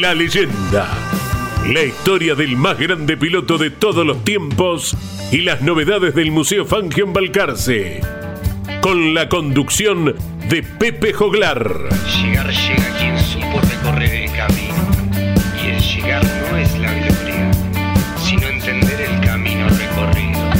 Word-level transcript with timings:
la 0.00 0.14
leyenda. 0.14 0.88
La 1.66 1.82
historia 1.82 2.34
del 2.34 2.56
más 2.56 2.78
grande 2.78 3.16
piloto 3.16 3.58
de 3.58 3.70
todos 3.70 4.06
los 4.06 4.24
tiempos 4.24 4.96
y 5.32 5.38
las 5.38 5.62
novedades 5.62 6.14
del 6.14 6.30
Museo 6.30 6.64
Fangio 6.64 7.04
en 7.04 7.12
Balcarce. 7.12 8.00
Con 8.80 9.14
la 9.14 9.28
conducción 9.28 10.14
de 10.48 10.62
Pepe 10.62 11.12
Joglar. 11.12 11.88
Llegar 12.22 12.50
llega 12.50 12.98
quien 12.98 13.18
supo 13.18 13.60
recorrer 13.60 14.12
el 14.12 14.32
camino. 14.32 14.74
Y 15.62 15.68
el 15.70 15.80
llegar 15.80 16.24
no 16.50 16.56
es 16.56 16.78
la 16.78 16.92
gloria, 16.92 17.50
sino 18.24 18.46
entender 18.46 19.00
el 19.00 19.20
camino 19.20 19.68
recorrido. 19.68 20.50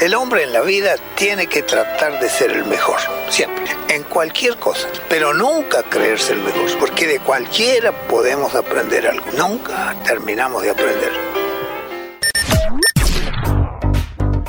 El 0.00 0.14
hombre 0.14 0.42
en 0.42 0.52
la 0.52 0.60
vida 0.60 0.96
tiene 1.14 1.46
que 1.46 1.62
tratar 1.62 2.20
de 2.20 2.28
ser 2.28 2.50
el 2.50 2.66
mejor, 2.66 2.98
siempre, 3.30 3.70
en 4.04 4.10
cualquier 4.10 4.56
cosa, 4.56 4.88
pero 5.08 5.32
nunca 5.34 5.82
creerse 5.84 6.32
el 6.34 6.40
mejor, 6.40 6.78
porque 6.78 7.06
de 7.06 7.18
cualquiera 7.20 7.92
podemos 8.08 8.54
aprender 8.54 9.06
algo, 9.06 9.26
nunca 9.36 9.94
terminamos 10.04 10.62
de 10.62 10.70
aprender. 10.70 11.12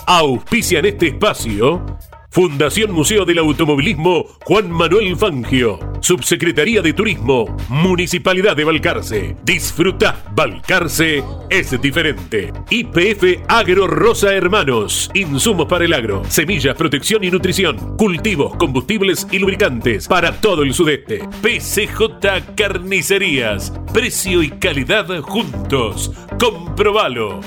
Auspician 0.08 0.86
este 0.86 1.08
espacio 1.08 1.84
Fundación 2.30 2.92
Museo 2.92 3.24
del 3.24 3.40
Automovilismo 3.40 4.26
Juan 4.44 4.70
Manuel 4.70 5.16
Fangio, 5.16 5.80
Subsecretaría 6.06 6.84
de 6.84 6.94
Turismo, 6.94 7.58
Municipalidad 7.68 8.56
de 8.56 8.64
Balcarce. 8.64 9.36
Disfruta, 9.44 10.24
Balcarce 10.36 11.24
es 11.50 11.82
diferente. 11.82 12.54
IPF 12.70 13.42
Agro 13.48 13.88
Rosa 13.88 14.32
Hermanos, 14.32 15.10
insumos 15.16 15.66
para 15.66 15.84
el 15.84 15.94
agro, 15.94 16.22
semillas, 16.28 16.76
protección 16.76 17.24
y 17.24 17.32
nutrición, 17.32 17.98
cultivos, 17.98 18.56
combustibles 18.58 19.26
y 19.32 19.40
lubricantes 19.40 20.08
para 20.08 20.40
todo 20.40 20.62
el 20.62 20.76
sudeste. 20.76 21.28
PCJ 21.42 22.54
Carnicerías, 22.56 23.74
precio 23.92 24.44
y 24.44 24.52
calidad 24.52 25.08
juntos. 25.22 26.12
Comprobalo. 26.40 27.42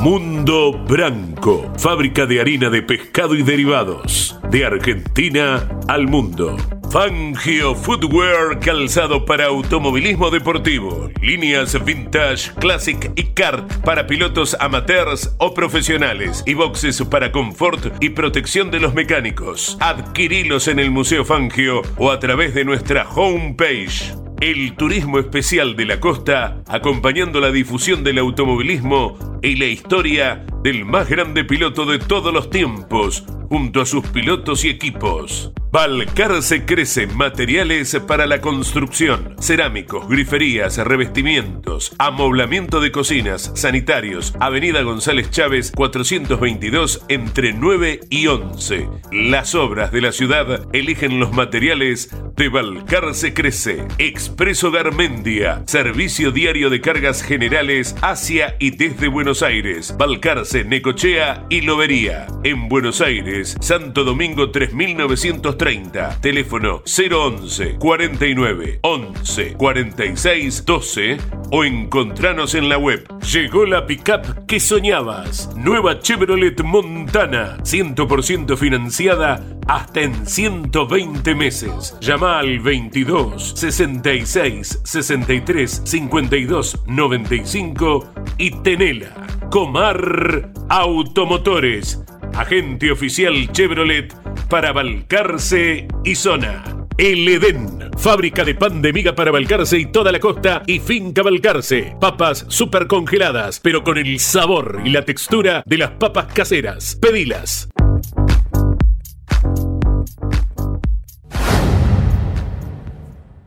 Mundo 0.00 0.72
Branco, 0.72 1.72
fábrica 1.76 2.24
de 2.24 2.40
harina 2.40 2.70
de 2.70 2.82
pescado 2.82 3.34
y 3.34 3.42
derivados, 3.42 4.38
de 4.48 4.64
Argentina 4.64 5.68
al 5.88 6.06
mundo. 6.06 6.56
Fangio 6.92 7.74
Footwear, 7.74 8.60
calzado 8.60 9.24
para 9.24 9.46
automovilismo 9.46 10.30
deportivo, 10.30 11.10
líneas 11.20 11.84
vintage, 11.84 12.52
classic 12.60 13.10
y 13.16 13.24
kart 13.34 13.68
para 13.84 14.06
pilotos 14.06 14.56
amateurs 14.60 15.34
o 15.38 15.52
profesionales 15.52 16.44
y 16.46 16.54
boxes 16.54 17.02
para 17.02 17.32
confort 17.32 17.92
y 18.00 18.10
protección 18.10 18.70
de 18.70 18.78
los 18.78 18.94
mecánicos. 18.94 19.76
Adquirilos 19.80 20.68
en 20.68 20.78
el 20.78 20.92
Museo 20.92 21.24
Fangio 21.24 21.82
o 21.96 22.12
a 22.12 22.20
través 22.20 22.54
de 22.54 22.64
nuestra 22.64 23.08
homepage. 23.08 24.14
El 24.40 24.76
turismo 24.76 25.18
especial 25.18 25.74
de 25.74 25.84
la 25.84 25.98
costa, 25.98 26.62
acompañando 26.68 27.40
la 27.40 27.50
difusión 27.50 28.04
del 28.04 28.18
automovilismo 28.18 29.18
y 29.42 29.56
la 29.56 29.64
historia 29.64 30.46
del 30.62 30.84
más 30.84 31.08
grande 31.08 31.42
piloto 31.42 31.84
de 31.84 31.98
todos 31.98 32.32
los 32.32 32.48
tiempos, 32.48 33.24
junto 33.48 33.80
a 33.80 33.86
sus 33.86 34.06
pilotos 34.06 34.64
y 34.64 34.70
equipos. 34.70 35.52
Balcarce 35.70 36.64
crece 36.64 37.06
materiales 37.08 37.94
para 38.06 38.26
la 38.26 38.40
construcción, 38.40 39.36
cerámicos, 39.38 40.08
griferías, 40.08 40.78
revestimientos, 40.78 41.94
amoblamiento 41.98 42.80
de 42.80 42.90
cocinas, 42.90 43.52
sanitarios, 43.54 44.34
Avenida 44.40 44.80
González 44.80 45.30
Chávez 45.30 45.70
422 45.72 47.04
entre 47.08 47.52
9 47.52 48.00
y 48.08 48.28
11. 48.28 48.88
Las 49.12 49.54
obras 49.54 49.92
de 49.92 50.00
la 50.00 50.12
ciudad 50.12 50.66
eligen 50.72 51.20
los 51.20 51.32
materiales 51.32 52.16
de 52.34 52.48
Balcarce 52.48 53.34
Crece. 53.34 53.86
Expreso 53.98 54.70
Garmendia, 54.70 55.64
servicio 55.66 56.30
diario 56.32 56.70
de 56.70 56.80
cargas 56.80 57.22
generales 57.22 57.94
hacia 58.00 58.56
y 58.58 58.70
desde 58.70 59.08
Buenos 59.08 59.42
Aires, 59.42 59.94
Balcarce, 59.98 60.64
Necochea 60.64 61.44
y 61.50 61.60
Lobería. 61.60 62.26
En 62.42 62.70
Buenos 62.70 63.02
Aires, 63.02 63.37
Santo 63.44 64.04
Domingo 64.04 64.50
3930, 64.50 66.20
teléfono 66.20 66.82
011 66.84 67.76
49 67.78 68.80
11 68.82 69.52
46 69.54 70.64
12 70.64 71.16
o 71.50 71.64
encontranos 71.64 72.54
en 72.54 72.68
la 72.68 72.78
web. 72.78 73.06
Llegó 73.20 73.64
la 73.64 73.86
pickup 73.86 74.46
que 74.46 74.60
soñabas. 74.60 75.50
Nueva 75.56 76.00
Chevrolet 76.00 76.62
Montana, 76.62 77.58
100% 77.58 78.56
financiada 78.56 79.44
hasta 79.66 80.00
en 80.00 80.26
120 80.26 81.34
meses. 81.34 81.96
Llama 82.00 82.38
al 82.38 82.58
22 82.58 83.52
66 83.54 84.80
63 84.84 85.82
52 85.84 86.82
95 86.86 88.12
y 88.38 88.50
tenela. 88.62 89.14
Comar 89.50 90.50
Automotores, 90.70 92.04
agente 92.34 92.90
oficial 92.90 93.50
Chevrolet 93.52 94.12
para 94.48 94.72
Balcarce 94.72 95.88
y 96.04 96.14
zona. 96.14 96.64
El 96.96 97.28
Edén, 97.28 97.90
fábrica 97.96 98.44
de 98.44 98.54
pan 98.54 98.82
de 98.82 98.92
miga 98.92 99.14
para 99.14 99.30
Balcarce 99.30 99.78
y 99.78 99.86
toda 99.86 100.10
la 100.10 100.18
costa 100.18 100.62
y 100.66 100.80
finca 100.80 101.22
Balcarce. 101.22 101.94
Papas 102.00 102.44
super 102.48 102.86
congeladas, 102.86 103.60
pero 103.60 103.84
con 103.84 103.98
el 103.98 104.18
sabor 104.18 104.82
y 104.84 104.90
la 104.90 105.04
textura 105.04 105.62
de 105.64 105.78
las 105.78 105.92
papas 105.92 106.32
caseras. 106.32 106.98
Pedilas. 107.00 107.68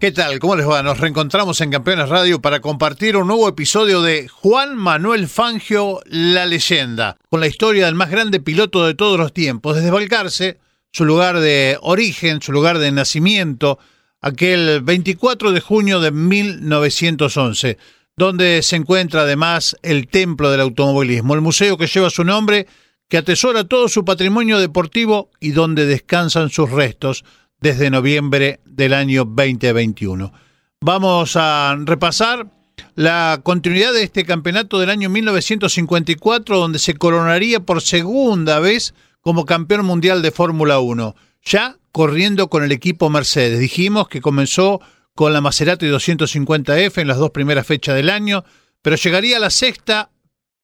¿Qué 0.02 0.12
tal? 0.12 0.40
¿Cómo 0.40 0.56
les 0.56 0.68
va? 0.68 0.82
Nos 0.82 1.00
reencontramos 1.00 1.62
en 1.62 1.70
Campeones 1.70 2.10
Radio 2.10 2.42
para 2.42 2.60
compartir 2.60 3.16
un 3.16 3.28
nuevo 3.28 3.48
episodio 3.48 4.02
de 4.02 4.28
Juan 4.28 4.76
Manuel 4.76 5.28
Fangio, 5.28 6.00
la 6.06 6.48
leyenda, 6.48 7.18
con 7.30 7.40
la 7.40 7.46
historia 7.46 7.86
del 7.86 7.94
más 7.94 8.10
grande 8.10 8.40
piloto 8.40 8.84
de 8.84 8.96
todos 8.96 9.20
los 9.20 9.32
tiempos, 9.32 9.76
desde 9.76 9.92
Balcarce, 9.92 10.58
su 10.92 11.06
lugar 11.06 11.40
de 11.40 11.78
origen, 11.82 12.42
su 12.42 12.52
lugar 12.52 12.80
de 12.80 12.92
nacimiento, 12.92 13.78
aquel 14.22 14.82
24 14.82 15.52
de 15.52 15.62
junio 15.62 16.00
de 16.00 16.10
1911, 16.10 17.78
donde 18.18 18.64
se 18.64 18.78
encuentra 18.78 19.22
además 19.22 19.78
el 19.84 20.08
Templo 20.08 20.50
del 20.50 20.62
Automovilismo, 20.62 21.36
el 21.36 21.42
museo 21.42 21.78
que 21.78 21.86
lleva 21.86 22.10
su 22.10 22.24
nombre, 22.24 22.66
que 23.08 23.18
atesora 23.18 23.66
todo 23.66 23.88
su 23.88 24.04
patrimonio 24.04 24.58
deportivo 24.58 25.30
y 25.40 25.52
donde 25.52 25.86
descansan 25.86 26.50
sus 26.50 26.72
restos 26.72 27.24
desde 27.62 27.92
noviembre 27.92 28.60
del 28.66 28.94
año 28.94 29.24
2021. 29.24 30.34
Vamos 30.82 31.36
a 31.36 31.78
repasar 31.80 32.48
la 32.96 33.40
continuidad 33.44 33.94
de 33.94 34.04
este 34.04 34.26
campeonato 34.26 34.80
del 34.80 34.90
año 34.90 35.10
1954, 35.10 36.58
donde 36.58 36.80
se 36.80 36.96
coronaría 36.96 37.60
por 37.60 37.82
segunda 37.82 38.60
vez 38.60 38.96
como 39.22 39.46
campeón 39.46 39.86
mundial 39.86 40.24
de 40.24 40.32
Fórmula 40.32 40.80
1, 40.80 41.16
ya 41.44 41.78
corriendo 41.92 42.50
con 42.50 42.64
el 42.64 42.72
equipo 42.72 43.12
Mercedes. 43.12 43.60
Dijimos 43.60 44.08
que 44.08 44.22
comenzó 44.22 44.82
con 45.14 45.32
la 45.32 45.42
Maserati 45.42 45.86
250F 45.86 47.00
en 47.00 47.08
las 47.08 47.18
dos 47.18 47.30
primeras 47.30 47.68
fechas 47.68 47.96
del 47.96 48.10
año, 48.10 48.44
pero 48.82 48.96
llegaría 48.96 49.38
a 49.38 49.42
la 49.42 49.52
sexta 49.52 50.10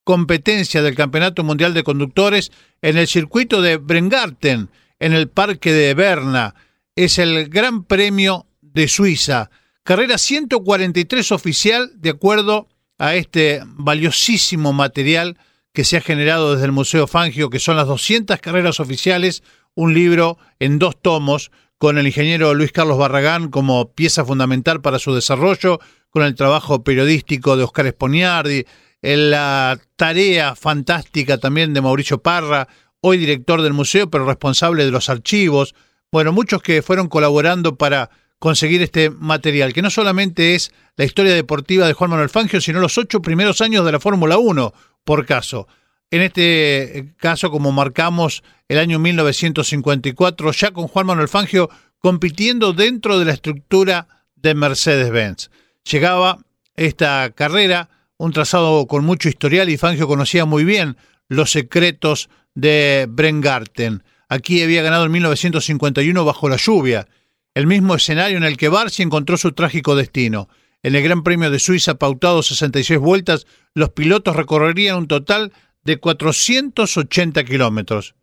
competencia 0.02 0.82
del 0.82 0.96
Campeonato 0.96 1.44
Mundial 1.44 1.74
de 1.74 1.84
Conductores 1.84 2.50
en 2.82 2.96
el 2.96 3.06
circuito 3.06 3.62
de 3.62 3.76
Brengarten, 3.76 4.70
en 4.98 5.12
el 5.12 5.28
Parque 5.28 5.72
de 5.72 5.94
Berna. 5.94 6.54
Es 6.98 7.20
el 7.20 7.48
Gran 7.48 7.84
Premio 7.84 8.48
de 8.60 8.88
Suiza. 8.88 9.50
Carrera 9.84 10.18
143 10.18 11.30
oficial, 11.30 11.92
de 11.94 12.10
acuerdo 12.10 12.66
a 12.98 13.14
este 13.14 13.62
valiosísimo 13.64 14.72
material 14.72 15.38
que 15.72 15.84
se 15.84 15.96
ha 15.96 16.00
generado 16.00 16.52
desde 16.52 16.66
el 16.66 16.72
Museo 16.72 17.06
Fangio, 17.06 17.50
que 17.50 17.60
son 17.60 17.76
las 17.76 17.86
200 17.86 18.40
carreras 18.40 18.80
oficiales, 18.80 19.44
un 19.76 19.94
libro 19.94 20.38
en 20.58 20.80
dos 20.80 21.00
tomos, 21.00 21.52
con 21.78 21.98
el 21.98 22.06
ingeniero 22.08 22.52
Luis 22.52 22.72
Carlos 22.72 22.98
Barragán 22.98 23.48
como 23.48 23.92
pieza 23.92 24.24
fundamental 24.24 24.80
para 24.80 24.98
su 24.98 25.14
desarrollo, 25.14 25.78
con 26.10 26.24
el 26.24 26.34
trabajo 26.34 26.82
periodístico 26.82 27.56
de 27.56 27.62
Oscar 27.62 27.86
Esponiardi, 27.86 28.64
la 29.02 29.78
tarea 29.94 30.56
fantástica 30.56 31.38
también 31.38 31.74
de 31.74 31.80
Mauricio 31.80 32.20
Parra, 32.20 32.66
hoy 33.00 33.18
director 33.18 33.62
del 33.62 33.72
museo, 33.72 34.10
pero 34.10 34.26
responsable 34.26 34.84
de 34.84 34.90
los 34.90 35.08
archivos. 35.08 35.76
Bueno, 36.10 36.32
muchos 36.32 36.62
que 36.62 36.82
fueron 36.82 37.08
colaborando 37.08 37.76
para 37.76 38.10
conseguir 38.38 38.82
este 38.82 39.10
material, 39.10 39.72
que 39.72 39.82
no 39.82 39.90
solamente 39.90 40.54
es 40.54 40.72
la 40.96 41.04
historia 41.04 41.34
deportiva 41.34 41.86
de 41.86 41.92
Juan 41.92 42.10
Manuel 42.10 42.30
Fangio, 42.30 42.60
sino 42.60 42.80
los 42.80 42.96
ocho 42.96 43.20
primeros 43.20 43.60
años 43.60 43.84
de 43.84 43.92
la 43.92 44.00
Fórmula 44.00 44.38
1, 44.38 44.72
por 45.04 45.26
caso. 45.26 45.66
En 46.10 46.22
este 46.22 47.12
caso, 47.18 47.50
como 47.50 47.72
marcamos 47.72 48.42
el 48.68 48.78
año 48.78 48.98
1954, 48.98 50.52
ya 50.52 50.70
con 50.70 50.88
Juan 50.88 51.06
Manuel 51.06 51.28
Fangio 51.28 51.68
compitiendo 51.98 52.72
dentro 52.72 53.18
de 53.18 53.26
la 53.26 53.32
estructura 53.32 54.08
de 54.36 54.54
Mercedes-Benz. 54.54 55.50
Llegaba 55.90 56.38
esta 56.76 57.30
carrera, 57.34 57.90
un 58.16 58.32
trazado 58.32 58.86
con 58.86 59.04
mucho 59.04 59.28
historial 59.28 59.68
y 59.68 59.76
Fangio 59.76 60.08
conocía 60.08 60.44
muy 60.44 60.64
bien 60.64 60.96
los 61.28 61.50
secretos 61.50 62.30
de 62.54 63.06
Brengarten. 63.10 64.02
Aquí 64.28 64.62
había 64.62 64.82
ganado 64.82 65.06
en 65.06 65.12
1951 65.12 66.24
bajo 66.24 66.48
la 66.48 66.56
lluvia, 66.56 67.08
el 67.54 67.66
mismo 67.66 67.94
escenario 67.94 68.36
en 68.36 68.44
el 68.44 68.56
que 68.56 68.68
Barsi 68.68 69.02
encontró 69.02 69.36
su 69.36 69.52
trágico 69.52 69.96
destino. 69.96 70.48
En 70.82 70.94
el 70.94 71.02
Gran 71.02 71.22
Premio 71.22 71.50
de 71.50 71.58
Suiza, 71.58 71.96
pautado 71.96 72.42
66 72.42 72.98
vueltas, 72.98 73.46
los 73.74 73.90
pilotos 73.90 74.36
recorrerían 74.36 74.96
un 74.96 75.08
total 75.08 75.52
de 75.82 75.98
480 75.98 77.44
kilómetros. 77.44 78.14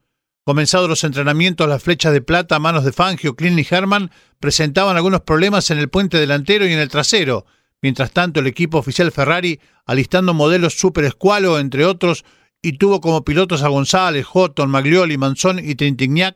Comenzados 0.45 0.87
los 0.87 1.03
entrenamientos, 1.03 1.67
las 1.67 1.81
flechas 1.81 2.13
de 2.13 2.21
plata 2.21 2.57
a 2.57 2.59
manos 2.59 2.85
de 2.85 2.91
Fangio, 2.91 3.35
Klein 3.35 3.57
y 3.57 3.65
Herman 3.67 4.11
presentaban 4.39 4.95
algunos 4.95 5.21
problemas 5.21 5.71
en 5.71 5.79
el 5.79 5.89
puente 5.89 6.19
delantero 6.19 6.67
y 6.67 6.71
en 6.71 6.79
el 6.79 6.89
trasero. 6.89 7.47
Mientras 7.81 8.11
tanto, 8.11 8.39
el 8.39 8.47
equipo 8.47 8.77
oficial 8.77 9.11
Ferrari, 9.11 9.59
alistando 9.85 10.35
modelos 10.35 10.75
Super 10.75 11.03
Escualo, 11.03 11.59
entre 11.59 11.83
otros, 11.83 12.25
y 12.65 12.73
tuvo 12.73 12.99
como 12.99 13.23
pilotos 13.23 13.61
a 13.61 13.67
González, 13.67 14.25
Houghton, 14.25 14.71
Maglioli, 14.71 15.19
Manzón 15.19 15.59
y 15.59 15.75
Trintignac, 15.75 16.35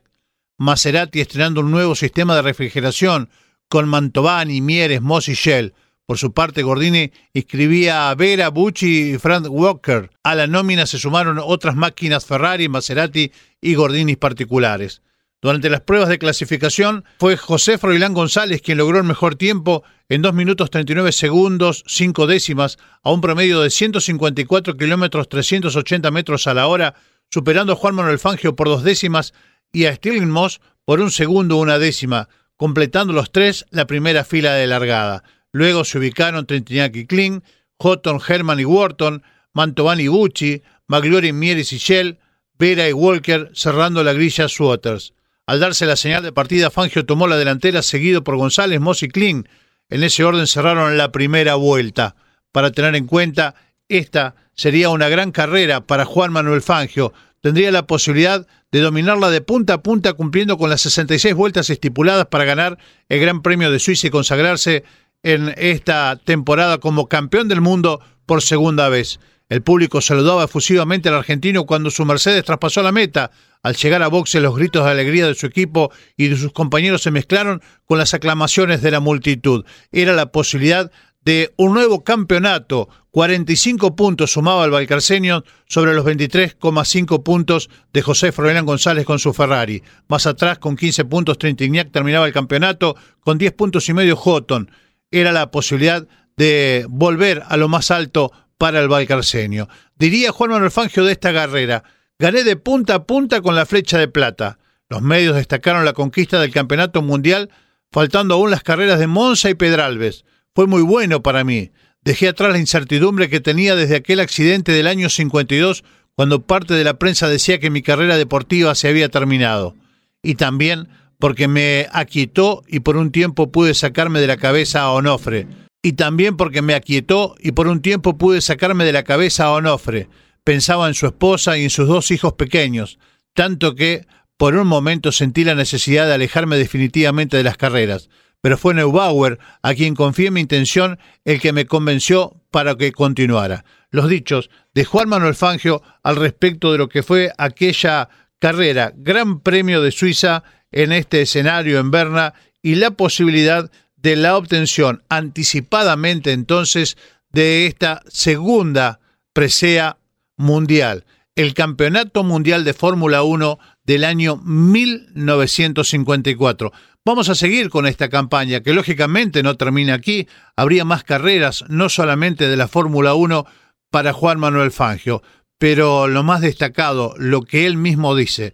Maserati 0.59 1.21
estrenando 1.21 1.61
un 1.61 1.71
nuevo 1.71 1.95
sistema 1.95 2.35
de 2.35 2.43
refrigeración 2.43 3.31
con 3.67 3.89
Mantovani, 3.89 4.61
Mieres, 4.61 5.01
Moss 5.01 5.27
y 5.27 5.33
Shell. 5.33 5.73
Por 6.05 6.19
su 6.19 6.31
parte, 6.31 6.61
Gordini 6.61 7.11
inscribía 7.33 8.11
a 8.11 8.15
Vera, 8.15 8.49
Bucci 8.49 9.13
y 9.13 9.17
Frank 9.17 9.47
Walker. 9.49 10.11
A 10.21 10.35
la 10.35 10.45
nómina 10.45 10.85
se 10.85 10.99
sumaron 10.99 11.39
otras 11.43 11.75
máquinas 11.75 12.27
Ferrari, 12.27 12.69
Maserati 12.69 13.31
y 13.59 13.73
Gordini 13.73 14.15
particulares. 14.15 15.01
Durante 15.41 15.69
las 15.69 15.79
pruebas 15.79 16.09
de 16.09 16.19
clasificación 16.19 17.05
fue 17.17 17.37
José 17.37 17.77
Froilán 17.77 18.13
González 18.13 18.61
quien 18.61 18.77
logró 18.77 18.97
el 18.97 19.05
mejor 19.05 19.35
tiempo 19.35 19.83
en 20.09 20.21
2 20.21 20.33
minutos 20.33 20.69
39 20.69 21.13
segundos 21.13 21.85
5 21.87 22.27
décimas 22.27 22.77
a 23.03 23.11
un 23.13 23.21
promedio 23.21 23.61
de 23.61 23.69
154 23.69 24.75
kilómetros 24.75 25.29
380 25.29 26.11
metros 26.11 26.45
a 26.47 26.53
la 26.53 26.67
hora, 26.67 26.95
superando 27.31 27.71
a 27.71 27.75
Juan 27.77 27.95
Manuel 27.95 28.19
Fangio 28.19 28.57
por 28.57 28.67
dos 28.67 28.83
décimas 28.83 29.33
y 29.71 29.85
a 29.85 29.95
Stirling 29.95 30.29
Moss 30.29 30.59
por 30.83 30.99
un 30.99 31.09
segundo 31.09 31.55
una 31.55 31.79
décima, 31.79 32.27
completando 32.57 33.13
los 33.13 33.31
tres 33.31 33.65
la 33.69 33.87
primera 33.87 34.25
fila 34.25 34.55
de 34.55 34.67
largada. 34.67 35.23
Luego 35.53 35.85
se 35.85 35.99
ubicaron 35.99 36.47
Trentinac 36.47 36.93
y 36.97 37.05
Kling, 37.05 37.43
Houghton, 37.77 38.19
Herman 38.27 38.59
y 38.59 38.65
Wharton, 38.65 39.23
Mantovani 39.53 40.03
y 40.03 40.07
Gucci, 40.07 40.63
Magliori, 40.87 41.31
Mieres 41.31 41.71
y 41.71 41.77
Shell, 41.77 42.19
Vera 42.57 42.89
y 42.89 42.91
Walker 42.91 43.51
cerrando 43.53 44.03
la 44.03 44.11
grilla 44.11 44.49
Swatters. 44.49 45.13
Al 45.49 45.59
darse 45.59 45.87
la 45.87 45.95
señal 45.95 46.21
de 46.21 46.31
partida, 46.31 46.69
Fangio 46.69 47.07
tomó 47.07 47.25
la 47.25 47.35
delantera 47.35 47.81
seguido 47.81 48.23
por 48.23 48.37
González, 48.37 48.79
Moss 48.79 49.01
y 49.01 49.07
Kling. 49.07 49.45
En 49.89 50.03
ese 50.03 50.23
orden 50.23 50.45
cerraron 50.45 50.95
la 50.95 51.11
primera 51.11 51.55
vuelta. 51.55 52.15
Para 52.51 52.69
tener 52.69 52.95
en 52.95 53.07
cuenta, 53.07 53.55
esta 53.87 54.35
sería 54.53 54.91
una 54.91 55.09
gran 55.09 55.31
carrera 55.31 55.81
para 55.81 56.05
Juan 56.05 56.31
Manuel 56.31 56.61
Fangio. 56.61 57.13
Tendría 57.41 57.71
la 57.71 57.87
posibilidad 57.87 58.45
de 58.71 58.79
dominarla 58.79 59.31
de 59.31 59.41
punta 59.41 59.73
a 59.73 59.81
punta 59.81 60.13
cumpliendo 60.13 60.55
con 60.59 60.69
las 60.69 60.81
66 60.81 61.33
vueltas 61.33 61.71
estipuladas 61.71 62.27
para 62.27 62.45
ganar 62.45 62.77
el 63.07 63.19
Gran 63.19 63.41
Premio 63.41 63.71
de 63.71 63.79
Suiza 63.79 64.05
y 64.05 64.11
consagrarse 64.11 64.83
en 65.23 65.55
esta 65.57 66.15
temporada 66.23 66.77
como 66.77 67.07
campeón 67.07 67.47
del 67.47 67.61
mundo 67.61 68.01
por 68.27 68.43
segunda 68.43 68.87
vez. 68.87 69.19
El 69.49 69.63
público 69.63 69.99
saludaba 69.99 70.43
efusivamente 70.43 71.09
al 71.09 71.15
argentino 71.15 71.65
cuando 71.65 71.89
su 71.89 72.05
Mercedes 72.05 72.45
traspasó 72.45 72.83
la 72.83 72.91
meta. 72.91 73.31
Al 73.61 73.75
llegar 73.75 74.01
a 74.03 74.07
boxe, 74.07 74.39
los 74.39 74.55
gritos 74.55 74.85
de 74.85 74.91
alegría 74.91 75.27
de 75.27 75.35
su 75.35 75.45
equipo 75.45 75.91
y 76.15 76.27
de 76.27 76.37
sus 76.37 76.53
compañeros 76.53 77.01
se 77.01 77.11
mezclaron 77.11 77.61
con 77.85 77.97
las 77.97 78.13
aclamaciones 78.13 78.81
de 78.81 78.91
la 78.91 78.99
multitud. 78.99 79.65
Era 79.91 80.13
la 80.13 80.31
posibilidad 80.31 80.91
de 81.21 81.53
un 81.57 81.73
nuevo 81.73 82.03
campeonato. 82.03 82.89
45 83.11 83.95
puntos 83.95 84.31
sumaba 84.31 84.63
el 84.65 84.71
Valcarceño 84.71 85.43
sobre 85.67 85.93
los 85.93 86.05
23,5 86.05 87.23
puntos 87.23 87.69
de 87.91 88.01
José 88.01 88.31
Froilán 88.31 88.65
González 88.65 89.05
con 89.05 89.19
su 89.19 89.33
Ferrari. 89.33 89.83
Más 90.07 90.25
atrás, 90.25 90.59
con 90.59 90.77
15 90.77 91.05
puntos, 91.05 91.37
Trintignac 91.37 91.91
terminaba 91.91 92.27
el 92.27 92.33
campeonato 92.33 92.95
con 93.19 93.37
10 93.37 93.51
puntos 93.53 93.89
y 93.89 93.93
medio 93.93 94.15
Houghton 94.15 94.71
era 95.11 95.31
la 95.31 95.51
posibilidad 95.51 96.07
de 96.37 96.85
volver 96.89 97.43
a 97.47 97.57
lo 97.57 97.67
más 97.67 97.91
alto 97.91 98.31
para 98.57 98.79
el 98.79 98.87
Valcarceño. 98.87 99.67
Diría 99.97 100.31
Juan 100.31 100.51
Manuel 100.51 100.71
Fangio 100.71 101.03
de 101.03 101.13
esta 101.13 101.33
carrera, 101.33 101.83
gané 102.19 102.43
de 102.43 102.57
punta 102.57 102.95
a 102.95 103.03
punta 103.05 103.41
con 103.41 103.55
la 103.55 103.65
flecha 103.65 103.97
de 103.97 104.09
plata. 104.09 104.59
Los 104.89 105.01
medios 105.01 105.35
destacaron 105.35 105.85
la 105.85 105.93
conquista 105.93 106.39
del 106.39 106.51
campeonato 106.51 107.01
mundial, 107.01 107.49
faltando 107.91 108.35
aún 108.35 108.51
las 108.51 108.61
carreras 108.61 108.99
de 108.99 109.07
Monza 109.07 109.49
y 109.49 109.55
Pedralbes. 109.55 110.25
Fue 110.53 110.67
muy 110.67 110.81
bueno 110.81 111.23
para 111.23 111.43
mí. 111.43 111.71
Dejé 112.03 112.27
atrás 112.27 112.51
la 112.51 112.59
incertidumbre 112.59 113.29
que 113.29 113.39
tenía 113.39 113.75
desde 113.75 113.95
aquel 113.95 114.19
accidente 114.19 114.71
del 114.73 114.87
año 114.87 115.09
52, 115.09 115.83
cuando 116.15 116.41
parte 116.41 116.73
de 116.73 116.83
la 116.83 116.99
prensa 116.99 117.29
decía 117.29 117.59
que 117.59 117.69
mi 117.69 117.81
carrera 117.81 118.17
deportiva 118.17 118.75
se 118.75 118.89
había 118.89 119.09
terminado. 119.09 119.75
Y 120.21 120.35
también 120.35 120.89
porque 121.19 121.47
me 121.47 121.87
aquietó 121.91 122.63
y 122.67 122.81
por 122.81 122.97
un 122.97 123.11
tiempo 123.11 123.51
pude 123.51 123.73
sacarme 123.73 124.19
de 124.19 124.27
la 124.27 124.37
cabeza 124.37 124.81
a 124.81 124.91
Onofre. 124.91 125.47
Y 125.81 125.93
también 125.93 126.35
porque 126.35 126.61
me 126.61 126.73
aquietó 126.73 127.35
y 127.39 127.53
por 127.53 127.67
un 127.67 127.81
tiempo 127.81 128.17
pude 128.17 128.41
sacarme 128.41 128.83
de 128.83 128.91
la 128.91 129.03
cabeza 129.03 129.45
a 129.45 129.51
Onofre. 129.51 130.09
Pensaba 130.49 130.87
en 130.87 130.95
su 130.95 131.05
esposa 131.05 131.59
y 131.59 131.65
en 131.65 131.69
sus 131.69 131.87
dos 131.87 132.09
hijos 132.09 132.33
pequeños, 132.33 132.97
tanto 133.35 133.75
que 133.75 134.07
por 134.35 134.55
un 134.55 134.65
momento 134.65 135.11
sentí 135.11 135.43
la 135.43 135.53
necesidad 135.53 136.07
de 136.07 136.15
alejarme 136.15 136.57
definitivamente 136.57 137.37
de 137.37 137.43
las 137.43 137.55
carreras. 137.55 138.09
Pero 138.41 138.57
fue 138.57 138.73
Neubauer 138.73 139.37
a 139.61 139.75
quien 139.75 139.93
confié 139.93 140.31
mi 140.31 140.41
intención 140.41 140.97
el 141.23 141.39
que 141.39 141.53
me 141.53 141.67
convenció 141.67 142.41
para 142.49 142.73
que 142.73 142.91
continuara. 142.91 143.63
Los 143.91 144.09
dichos 144.09 144.49
de 144.73 144.85
Juan 144.85 145.07
Manuel 145.07 145.35
Fangio 145.35 145.83
al 146.01 146.15
respecto 146.15 146.71
de 146.71 146.79
lo 146.79 146.89
que 146.89 147.03
fue 147.03 147.31
aquella 147.37 148.09
carrera, 148.39 148.91
Gran 148.95 149.41
Premio 149.41 149.83
de 149.83 149.91
Suiza 149.91 150.43
en 150.71 150.93
este 150.93 151.21
escenario 151.21 151.77
en 151.77 151.91
Berna 151.91 152.33
y 152.63 152.73
la 152.73 152.89
posibilidad 152.89 153.69
de 153.97 154.15
la 154.15 154.35
obtención 154.35 155.03
anticipadamente 155.09 156.31
entonces 156.31 156.97
de 157.29 157.67
esta 157.67 158.01
segunda 158.07 158.99
presea 159.31 159.98
mundial, 160.39 161.05
el 161.35 161.53
Campeonato 161.53 162.23
Mundial 162.23 162.63
de 162.63 162.73
Fórmula 162.73 163.21
1 163.21 163.59
del 163.83 164.03
año 164.03 164.37
1954. 164.37 166.71
Vamos 167.05 167.29
a 167.29 167.35
seguir 167.35 167.69
con 167.69 167.85
esta 167.85 168.09
campaña, 168.09 168.61
que 168.61 168.73
lógicamente 168.73 169.43
no 169.43 169.57
termina 169.57 169.93
aquí. 169.93 170.27
Habría 170.55 170.85
más 170.85 171.03
carreras, 171.03 171.65
no 171.67 171.89
solamente 171.89 172.47
de 172.47 172.57
la 172.57 172.67
Fórmula 172.67 173.13
1 173.13 173.45
para 173.91 174.13
Juan 174.13 174.39
Manuel 174.39 174.71
Fangio, 174.71 175.21
pero 175.57 176.07
lo 176.07 176.23
más 176.23 176.41
destacado, 176.41 177.13
lo 177.17 177.41
que 177.41 177.67
él 177.67 177.77
mismo 177.77 178.15
dice, 178.15 178.53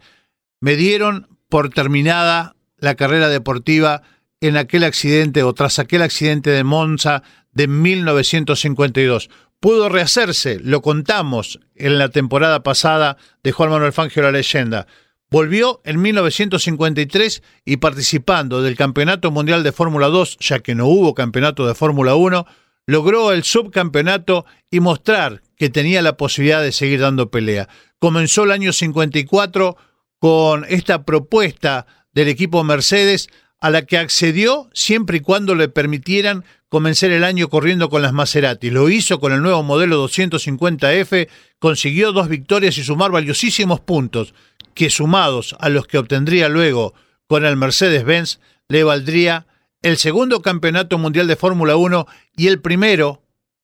me 0.60 0.76
dieron 0.76 1.28
por 1.50 1.70
terminada 1.70 2.56
la 2.78 2.96
carrera 2.96 3.30
deportiva 3.30 4.02
en 4.42 4.58
aquel 4.58 4.84
accidente 4.84 5.44
o 5.44 5.54
tras 5.54 5.80
aquel 5.80 6.02
accidente 6.02 6.50
de 6.50 6.64
Monza 6.64 7.24
de 7.52 7.68
1952. 7.68 9.30
Pudo 9.60 9.90
rehacerse, 9.90 10.60
lo 10.62 10.82
contamos 10.82 11.60
en 11.76 11.98
la 11.98 12.10
temporada 12.10 12.62
pasada 12.62 13.18
de 13.44 13.52
Juan 13.52 13.70
Manuel 13.70 13.94
Fangio 13.94 14.22
la 14.22 14.32
leyenda. 14.32 14.88
Volvió 15.32 15.82
en 15.84 16.02
1953 16.02 17.42
y 17.66 17.78
participando 17.78 18.62
del 18.62 18.76
Campeonato 18.76 19.32
Mundial 19.32 19.64
de 19.64 19.72
Fórmula 19.72 20.08
2, 20.08 20.38
ya 20.40 20.60
que 20.60 20.76
no 20.76 20.88
hubo 20.88 21.16
campeonato 21.16 21.68
de 21.68 21.74
Fórmula 21.74 22.16
1, 22.16 22.46
logró 22.86 23.32
el 23.32 23.44
subcampeonato 23.44 24.46
y 24.70 24.80
mostrar 24.80 25.42
que 25.58 25.70
tenía 25.70 26.02
la 26.02 26.18
posibilidad 26.18 26.62
de 26.62 26.72
seguir 26.72 27.00
dando 27.00 27.32
pelea. 27.32 27.68
Comenzó 28.00 28.44
el 28.44 28.52
año 28.52 28.72
54 28.72 29.78
con 30.20 30.66
esta 30.70 31.06
propuesta 31.06 31.88
del 32.14 32.28
equipo 32.28 32.64
Mercedes 32.64 33.30
a 33.60 33.70
la 33.70 33.84
que 33.84 33.98
accedió 33.98 34.70
siempre 34.74 35.18
y 35.18 35.22
cuando 35.22 35.56
le 35.56 35.70
permitieran 35.70 36.46
comenzar 36.76 37.12
el 37.12 37.24
año 37.24 37.48
corriendo 37.48 37.90
con 37.90 38.02
las 38.02 38.12
Maserati. 38.12 38.70
Lo 38.70 38.90
hizo 38.90 39.22
con 39.22 39.32
el 39.32 39.42
nuevo 39.42 39.64
modelo 39.64 40.06
250F, 40.10 41.30
consiguió 41.58 42.12
dos 42.12 42.28
victorias 42.28 42.78
y 42.78 42.84
sumar 42.84 43.12
valiosísimos 43.12 43.80
puntos, 43.80 44.34
que 44.74 44.90
sumados 44.90 45.56
a 45.62 45.70
los 45.70 45.88
que 45.88 45.98
obtendría 45.98 46.50
luego 46.50 46.94
con 47.28 47.46
el 47.46 47.56
Mercedes-Benz, 47.56 48.42
le 48.68 48.84
valdría 48.84 49.48
el 49.84 49.96
segundo 49.96 50.42
campeonato 50.42 50.98
mundial 50.98 51.28
de 51.28 51.38
Fórmula 51.38 51.78
1 51.78 52.08
y 52.36 52.48
el 52.48 52.60
primero 52.60 53.22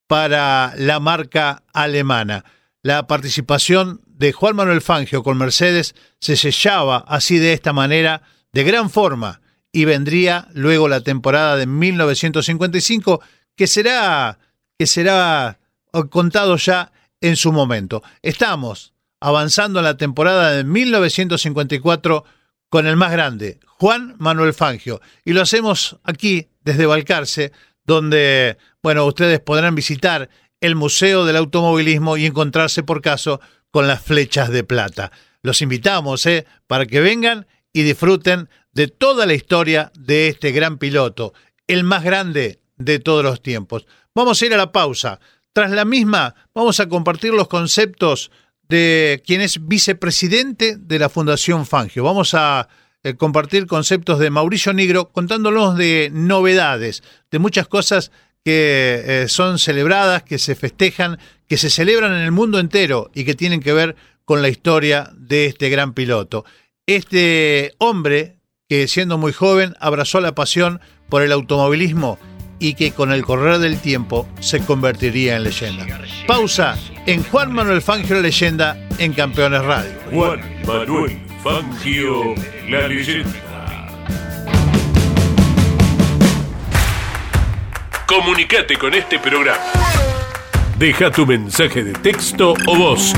para 0.08 0.74
la 0.78 1.02
marca 1.02 1.64
alemana. 1.74 2.46
La 2.82 3.08
participación 3.08 4.00
de 4.06 4.32
Juan 4.32 4.56
Manuel 4.56 4.80
Fangio 4.80 5.22
con 5.22 5.38
Mercedes 5.38 5.96
se 6.22 6.38
sellaba 6.38 7.04
así 7.10 7.40
de 7.40 7.52
esta 7.52 7.74
manera, 7.74 8.22
de 8.54 8.64
gran 8.64 8.90
forma, 8.90 9.42
y 9.72 9.86
vendría 9.86 10.48
luego 10.54 10.88
la 10.88 11.02
temporada 11.02 11.56
de 11.56 11.66
1955, 11.66 13.22
que 13.56 13.68
será, 13.68 14.40
que 14.78 14.88
será 14.88 15.60
contado 16.10 16.58
ya 16.58 16.92
en 17.22 17.36
su 17.36 17.52
momento. 17.52 18.04
Estamos 18.22 18.94
avanzando 19.20 19.80
en 19.80 19.86
la 19.86 19.98
temporada 19.98 20.52
de 20.52 20.64
1954 20.64 22.26
con 22.70 22.88
el 22.88 22.96
más 22.96 23.12
grande, 23.12 23.60
Juan 23.66 24.16
Manuel 24.18 24.54
Fangio, 24.54 25.02
y 25.26 25.34
lo 25.34 25.42
hacemos 25.42 25.98
aquí 26.04 26.48
desde 26.62 26.86
Balcarce, 26.86 27.52
donde, 27.86 28.58
bueno, 28.82 29.06
ustedes 29.06 29.40
podrán 29.40 29.76
visitar 29.76 30.30
el 30.62 30.76
Museo 30.76 31.26
del 31.26 31.36
Automovilismo 31.36 32.18
y 32.18 32.26
encontrarse 32.26 32.84
por 32.84 33.02
caso 33.02 33.42
con 33.72 33.88
las 33.88 34.02
flechas 34.02 34.50
de 34.50 34.64
plata. 34.64 35.12
Los 35.42 35.62
invitamos, 35.62 36.26
¿eh? 36.26 36.46
Para 36.68 36.86
que 36.86 37.02
vengan 37.02 37.48
y 37.74 37.84
disfruten 37.84 38.50
de 38.74 38.88
toda 38.88 39.26
la 39.26 39.34
historia 39.34 39.92
de 39.98 40.28
este 40.28 40.52
gran 40.52 40.78
piloto, 40.78 41.34
el 41.68 41.84
más 41.84 42.04
grande 42.04 42.60
de 42.78 43.00
todos 43.00 43.24
los 43.24 43.42
tiempos. 43.42 43.86
Vamos 44.16 44.42
a 44.42 44.46
ir 44.46 44.54
a 44.54 44.58
la 44.58 44.72
pausa. 44.72 45.20
Tras 45.54 45.72
la 45.72 45.86
misma, 45.86 46.36
vamos 46.54 46.80
a 46.80 46.88
compartir 46.88 47.34
los 47.34 47.48
conceptos 47.48 48.32
de 48.70 49.22
quien 49.26 49.42
es 49.42 49.68
vicepresidente 49.68 50.78
de 50.78 51.00
la 51.00 51.10
Fundación 51.10 51.66
Fangio. 51.66 52.04
Vamos 52.04 52.34
a 52.34 52.70
eh, 53.04 53.16
compartir 53.16 53.68
conceptos 53.68 54.20
de 54.20 54.30
Mauricio 54.30 54.74
Negro 54.74 55.10
contándonos 55.12 55.76
de 55.76 56.10
novedades, 56.14 57.04
de 57.30 57.40
muchas 57.40 57.68
cosas 57.68 58.12
que 58.46 59.04
eh, 59.06 59.28
son 59.28 59.60
celebradas, 59.60 60.24
que 60.24 60.40
se 60.40 60.56
festejan, 60.56 61.20
que 61.48 61.58
se 61.58 61.70
celebran 61.70 62.14
en 62.14 62.22
el 62.22 62.32
mundo 62.32 62.60
entero 62.60 63.12
y 63.14 63.26
que 63.26 63.36
tienen 63.36 63.60
que 63.60 63.74
ver 63.74 63.96
con 64.24 64.42
la 64.42 64.50
historia 64.50 65.12
de 65.16 65.48
este 65.48 65.70
gran 65.70 65.94
piloto. 65.94 66.46
Este 66.86 67.74
hombre 67.78 68.41
que 68.72 68.88
siendo 68.88 69.18
muy 69.18 69.34
joven 69.34 69.76
abrazó 69.82 70.22
la 70.22 70.34
pasión 70.34 70.80
por 71.10 71.24
el 71.24 71.34
automovilismo 71.34 72.18
y 72.58 72.76
que 72.76 72.94
con 72.94 73.12
el 73.12 73.26
correr 73.26 73.60
del 73.60 73.78
tiempo 73.78 74.26
se 74.40 74.62
convertiría 74.62 75.36
en 75.36 75.44
leyenda. 75.44 75.86
Pausa 76.26 76.78
en 77.06 77.22
Juan 77.22 77.52
Manuel 77.52 77.82
Fangio 77.82 78.16
la 78.16 78.22
leyenda 78.22 78.78
en 78.98 79.12
Campeones 79.12 79.62
Radio. 79.66 79.92
Juan 80.14 80.40
Manuel 80.66 81.20
Fangio 81.44 82.34
la 82.70 82.88
leyenda. 82.88 83.90
Comunicate 88.06 88.78
con 88.78 88.94
este 88.94 89.20
programa. 89.20 89.66
Deja 90.80 91.12
tu 91.12 91.26
mensaje 91.26 91.84
de 91.84 91.92
texto 91.92 92.54
o 92.66 92.76
voz 92.78 93.14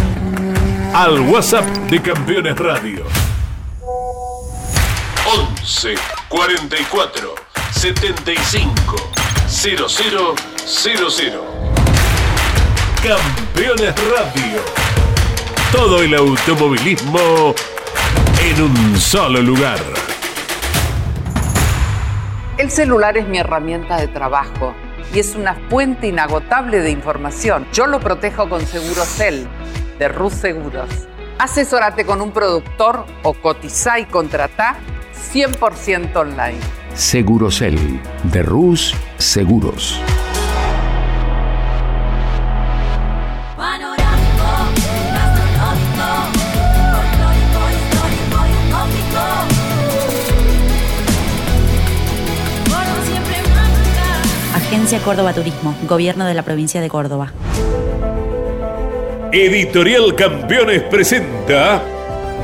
al 0.95 1.19
WhatsApp 1.19 1.65
de 1.91 2.01
Campeones 2.01 2.57
Radio. 2.57 3.02
11 5.33 5.95
44 6.29 7.33
75 7.71 8.95
0000 9.47 10.35
Campeones 13.01 13.95
Radio. 14.11 14.61
Todo 15.71 16.03
el 16.03 16.13
automovilismo 16.13 17.55
en 18.43 18.61
un 18.61 18.99
solo 18.99 19.41
lugar. 19.41 19.79
El 22.59 22.69
celular 22.69 23.17
es 23.17 23.27
mi 23.27 23.39
herramienta 23.39 23.97
de 23.97 24.07
trabajo 24.09 24.75
y 25.15 25.19
es 25.19 25.33
una 25.33 25.55
fuente 25.67 26.05
inagotable 26.05 26.81
de 26.81 26.91
información. 26.91 27.65
Yo 27.73 27.87
lo 27.87 27.99
protejo 27.99 28.49
con 28.49 28.63
Segurocel 28.67 29.47
de 29.97 30.07
Rus 30.09 30.33
Seguros. 30.33 30.89
Asesórate 31.39 32.05
con 32.05 32.21
un 32.21 32.31
productor 32.31 33.07
o 33.23 33.33
cotiza 33.33 33.97
y 33.97 34.05
contrata 34.05 34.77
100% 35.31 36.15
online. 36.15 36.59
Segurocel 36.93 37.77
de 38.23 38.43
Rus 38.43 38.93
Seguros. 39.17 39.99
Agencia 54.55 54.99
Córdoba 54.99 55.33
Turismo, 55.33 55.75
Gobierno 55.87 56.25
de 56.25 56.33
la 56.33 56.43
Provincia 56.43 56.81
de 56.81 56.89
Córdoba. 56.89 57.31
Editorial 59.31 60.15
Campeones 60.15 60.83
presenta 60.83 61.81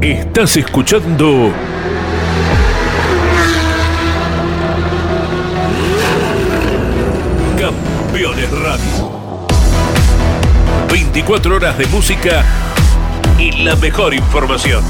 Estás 0.00 0.56
escuchando 0.56 1.52
Campeones 7.58 8.50
Radio. 8.50 9.46
24 10.90 11.54
horas 11.54 11.76
de 11.76 11.86
música 11.88 12.42
y 13.38 13.62
la 13.62 13.76
mejor 13.76 14.14
información. 14.14 14.82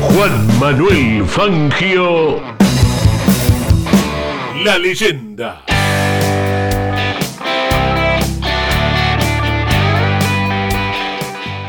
Juan 0.00 0.58
Manuel 0.60 1.24
Fangio. 1.26 2.40
La 4.62 4.78
leyenda. 4.78 5.62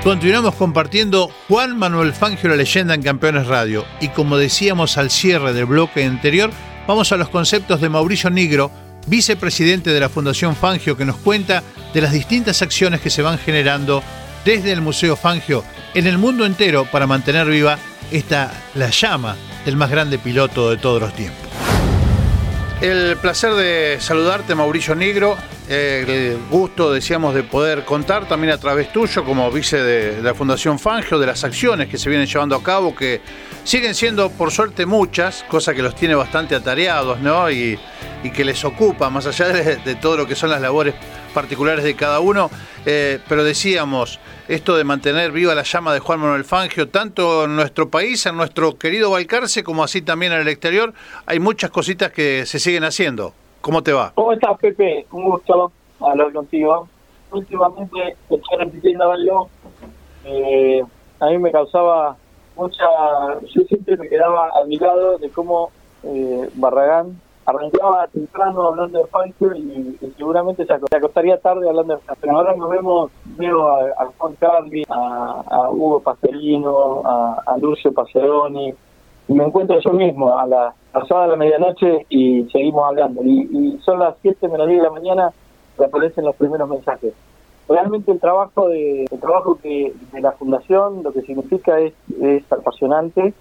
Continuamos 0.09 0.55
compartiendo 0.55 1.29
Juan 1.47 1.77
Manuel 1.77 2.13
Fangio, 2.13 2.49
la 2.49 2.55
leyenda 2.55 2.95
en 2.95 3.03
Campeones 3.03 3.45
Radio. 3.45 3.85
Y 4.01 4.07
como 4.07 4.37
decíamos 4.37 4.97
al 4.97 5.11
cierre 5.11 5.53
del 5.53 5.65
bloque 5.67 6.03
anterior, 6.03 6.49
vamos 6.87 7.11
a 7.11 7.17
los 7.17 7.29
conceptos 7.29 7.79
de 7.79 7.89
Mauricio 7.89 8.31
Negro, 8.31 8.71
vicepresidente 9.05 9.91
de 9.91 9.99
la 9.99 10.09
Fundación 10.09 10.55
Fangio, 10.55 10.97
que 10.97 11.05
nos 11.05 11.17
cuenta 11.17 11.61
de 11.93 12.01
las 12.01 12.11
distintas 12.11 12.63
acciones 12.63 13.01
que 13.01 13.11
se 13.11 13.21
van 13.21 13.37
generando 13.37 14.01
desde 14.43 14.71
el 14.71 14.81
Museo 14.81 15.15
Fangio 15.15 15.63
en 15.93 16.07
el 16.07 16.17
mundo 16.17 16.43
entero 16.43 16.85
para 16.85 17.05
mantener 17.05 17.45
viva 17.45 17.77
esta 18.09 18.51
la 18.73 18.89
llama 18.89 19.35
del 19.63 19.77
más 19.77 19.91
grande 19.91 20.17
piloto 20.17 20.71
de 20.71 20.77
todos 20.77 20.99
los 20.99 21.13
tiempos. 21.13 21.47
El 22.81 23.15
placer 23.17 23.53
de 23.53 23.97
saludarte, 23.99 24.55
Mauricio 24.55 24.95
Negro, 24.95 25.37
el 25.69 26.39
gusto, 26.49 26.91
decíamos, 26.91 27.35
de 27.35 27.43
poder 27.43 27.85
contar 27.85 28.27
también 28.27 28.51
a 28.51 28.57
través 28.57 28.91
tuyo, 28.91 29.23
como 29.23 29.51
vice 29.51 29.77
de, 29.77 30.21
la 30.23 30.33
Fundación 30.33 30.79
Fangio, 30.79 31.19
de 31.19 31.27
las 31.27 31.43
acciones 31.43 31.87
que 31.87 31.99
se 31.99 32.09
vienen 32.09 32.27
llevando 32.27 32.55
a 32.55 32.63
cabo, 32.63 32.95
que 32.95 33.21
siguen 33.63 33.93
siendo, 33.93 34.31
por 34.31 34.49
suerte, 34.49 34.87
muchas, 34.87 35.45
cosa 35.47 35.75
que 35.75 35.83
los 35.83 35.93
tiene 35.93 36.15
bastante 36.15 36.55
atareados, 36.55 37.19
¿no? 37.19 37.49
Y, 37.51 37.79
que 38.33 38.43
les 38.43 38.65
ocupa, 38.65 39.09
más 39.09 39.27
allá 39.27 39.47
de, 39.47 39.95
todo 39.95 40.17
lo 40.17 40.27
que 40.27 40.35
son 40.35 40.49
las 40.49 40.59
labores 40.59 40.93
particulares 41.33 41.85
de 41.85 41.95
cada 41.95 42.19
uno. 42.19 42.51
Eh, 42.85 43.19
pero 43.29 43.45
decíamos, 43.45 44.19
esto 44.47 44.75
de 44.75 44.83
mantener 44.83 45.31
viva 45.31 45.55
la 45.55 45.63
llama 45.63 45.93
de 45.93 45.99
Juan 45.99 46.19
Manuel 46.19 46.43
Fangio, 46.43 46.89
tanto 46.89 47.45
en 47.45 47.55
nuestro 47.55 47.89
país, 47.89 48.25
en 48.25 48.35
nuestro 48.35 48.77
querido 48.77 49.11
Balcarce, 49.11 49.63
como 49.63 49.83
así 49.83 50.01
también 50.01 50.33
en 50.33 50.41
el 50.41 50.47
exterior, 50.49 50.93
hay 51.27 51.39
muchas 51.39 51.69
cositas 51.69 52.11
que 52.11 52.45
se 52.45 52.59
siguen 52.59 52.83
haciendo. 52.83 53.33
¿Cómo 53.61 53.83
te 53.83 53.91
va? 53.91 54.11
¿Cómo 54.15 54.31
estás, 54.31 54.57
Pepe? 54.57 55.05
Un 55.11 55.25
gusto 55.25 55.71
hablar 55.99 56.31
contigo. 56.31 56.87
Últimamente, 57.31 58.15
estoy 58.29 58.57
repitiendo 58.57 59.11
algo. 59.11 59.49
Eh, 60.23 60.83
a 61.19 61.25
mí 61.27 61.37
me 61.37 61.51
causaba 61.51 62.15
mucha. 62.55 62.85
Yo 63.53 63.61
siempre 63.63 63.97
me 63.97 64.07
quedaba 64.07 64.49
admirado 64.55 65.17
de 65.17 65.29
cómo 65.29 65.71
eh, 66.03 66.49
Barragán 66.55 67.19
arrancaba 67.45 68.07
temprano 68.07 68.67
hablando 68.67 68.99
de 68.99 69.05
Pfizer 69.05 69.57
y, 69.57 69.97
seguramente 70.17 70.65
se 70.65 70.73
acostaría 70.73 71.39
tarde 71.39 71.67
hablando 71.67 71.95
de 71.95 72.01
Pero 72.21 72.37
ahora 72.37 72.55
nos 72.55 72.69
vemos, 72.69 73.11
veo 73.37 73.67
a, 73.67 74.05
Juan 74.17 74.35
Carli, 74.35 74.83
a, 74.87 75.69
Hugo 75.71 75.99
Pastelino, 75.99 77.01
a, 77.03 77.41
a 77.45 77.57
Lucio 77.57 77.91
Paceroni, 77.91 78.73
me 79.35 79.45
encuentro 79.45 79.79
yo 79.79 79.91
mismo 79.93 80.37
a 80.37 80.47
la 80.47 80.73
pasada 80.91 81.27
la 81.27 81.35
medianoche 81.35 82.05
y 82.09 82.45
seguimos 82.51 82.83
hablando. 82.87 83.23
Y, 83.23 83.79
son 83.85 83.99
las 83.99 84.15
7 84.21 84.47
menos 84.47 84.67
10 84.67 84.79
de 84.79 84.83
la 84.83 84.91
mañana 84.91 85.33
que 85.77 85.85
aparecen 85.85 86.25
los 86.25 86.35
primeros 86.35 86.69
mensajes. 86.69 87.13
Realmente 87.67 88.11
el 88.11 88.19
trabajo 88.19 88.67
de 88.69 89.05
el 89.09 89.19
trabajo 89.19 89.59
que 89.61 89.93
de 90.11 90.21
la 90.21 90.31
fundación 90.31 91.03
lo 91.03 91.13
que 91.13 91.21
significa 91.21 91.79
es, 91.79 91.93
es 92.21 92.43
apasionante. 92.51 93.33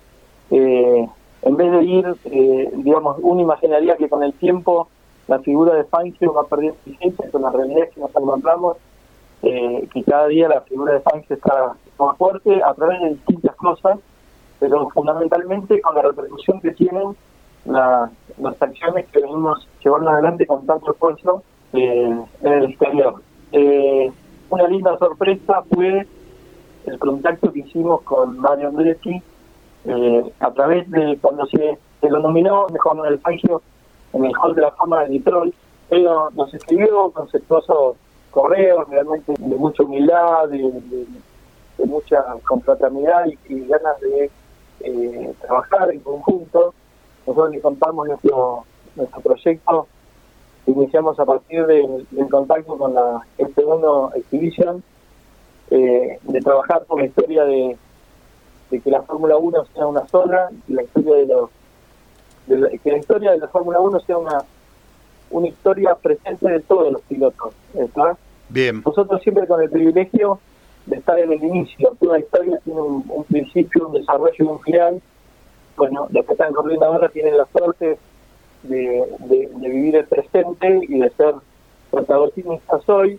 Eh, 0.51 1.09
en 1.43 1.57
vez 1.57 1.73
de 1.73 1.85
ir, 1.85 2.17
eh, 2.25 2.71
digamos, 2.75 3.17
uno 3.23 3.41
imaginaría 3.41 3.97
que 3.97 4.09
con 4.09 4.23
el 4.23 4.35
tiempo 4.35 4.89
la 5.29 5.39
figura 5.41 5.75
de 5.75 5.85
Fangio 5.85 6.33
va 6.33 6.43
a 6.43 6.47
perder 6.47 6.75
vigencia, 6.85 7.31
con 7.31 7.43
la 7.43 7.51
realidad 7.51 7.85
es 7.85 7.95
que 7.95 8.01
nos 8.01 8.11
encontramos 8.11 8.77
eh, 9.43 9.89
que 9.93 10.03
cada 10.03 10.27
día 10.27 10.49
la 10.49 10.63
figura 10.63 10.95
de 10.95 11.01
Fangio 11.01 11.37
está 11.37 11.75
más 11.99 12.17
fuerte 12.17 12.63
a 12.63 12.75
través 12.75 13.01
de 13.01 13.11
distintas 13.11 13.55
cosas, 13.57 13.99
pero 14.61 14.89
fundamentalmente 14.91 15.81
con 15.81 15.95
la 15.95 16.03
repercusión 16.03 16.61
que 16.61 16.73
tienen 16.73 17.17
las 17.65 18.11
acciones 18.61 19.07
que 19.09 19.21
venimos 19.21 19.67
llevando 19.85 20.11
adelante 20.11 20.47
con 20.47 20.65
tanto 20.67 20.93
esfuerzo 20.93 21.43
eh, 21.73 22.17
en 22.43 22.53
el 22.53 22.65
exterior. 22.65 23.23
Eh, 23.53 24.11
una 24.51 24.67
linda 24.69 24.97
sorpresa 24.99 25.63
fue 25.71 26.07
el 26.87 26.99
contacto 26.99 27.53
que 27.53 27.61
hicimos 27.61 28.03
con 28.03 28.39
Mario 28.39 28.69
Andretti 28.69 29.23
eh, 29.85 30.33
a 30.41 30.51
través 30.53 30.91
de 30.91 31.19
cuando 31.21 31.47
se, 31.47 31.79
lo 32.03 32.21
nominó 32.21 32.67
mejor 32.69 32.99
en 32.99 33.13
el 33.13 33.19
Fangio 33.21 33.63
en 34.15 34.25
el 34.25 34.33
Hall 34.37 34.55
de 34.55 34.63
la 34.63 34.71
Fama 34.73 35.05
de 35.05 35.11
Detroit. 35.11 35.55
Él 35.91 36.09
nos 36.35 36.53
escribió 36.55 37.11
conceptuosos 37.11 37.97
correos 38.31 38.89
realmente 38.89 39.35
de 39.39 39.57
mucha 39.57 39.83
humildad, 39.83 40.49
de, 40.49 41.07
mucha 41.87 42.25
confraternidad 42.47 43.27
y, 43.49 43.61
ganas 43.67 44.01
de 44.01 44.31
trabajar 45.41 45.91
en 45.91 46.01
conjunto 46.01 46.75
nosotros 47.27 47.51
le 47.51 47.61
contamos 47.61 48.07
nuestro, 48.07 48.65
nuestro 48.97 49.21
proyecto 49.21 49.87
iniciamos 50.67 51.19
a 51.19 51.25
partir 51.25 51.67
del, 51.67 52.07
contacto 52.31 52.77
con 52.77 52.95
la 52.95 53.21
F1 53.39 54.17
Exhibition, 54.17 54.83
eh, 55.71 56.19
de 56.23 56.41
trabajar 56.41 56.85
con 56.87 57.01
la 57.01 57.07
historia 57.07 57.45
de, 57.45 57.77
que 58.71 58.91
la 58.91 59.03
Fórmula 59.03 59.37
1 59.37 59.65
sea 59.75 59.87
una 59.87 60.07
sola, 60.09 60.51
y 60.69 60.75
la 60.75 60.83
historia 60.83 61.15
de 61.17 61.27
los 61.27 61.51
que 62.83 62.91
la 62.91 62.99
historia 62.99 63.33
de 63.33 63.39
la 63.39 63.49
Fórmula 63.49 63.79
1 63.81 64.01
sea 64.01 64.19
una 64.19 64.45
una 65.31 65.49
historia 65.49 65.95
presente 65.95 66.49
de 66.49 66.61
todos 66.61 66.91
los 66.91 67.03
pilotos. 67.03 67.53
¿está? 67.75 68.17
Bien. 68.49 68.83
Nosotros 68.85 69.21
siempre 69.23 69.47
con 69.47 69.61
el 69.61 69.69
privilegio 69.69 70.41
de 70.87 70.97
estar 70.97 71.19
en 71.19 71.33
el 71.33 71.43
inicio. 71.43 71.97
Toda 72.01 72.19
historia 72.19 72.59
tiene 72.65 72.81
un, 72.81 73.25
principio, 73.25 73.89
un 73.89 73.95
desarrollo 73.95 74.35
y 74.39 74.43
un 74.43 74.61
final 74.61 75.03
bueno, 75.79 76.09
los 76.11 76.27
que 76.27 76.33
están 76.33 76.53
corriendo 76.53 76.87
ahora 76.87 77.09
tienen 77.09 77.39
la 77.39 77.47
suerte 77.47 77.99
de, 78.65 79.49
vivir 79.57 79.97
el 79.97 80.07
presente 80.07 80.81
y 80.89 80.99
de 80.99 81.11
ser 81.11 81.35
protagonistas 81.91 82.89
hoy, 82.89 83.19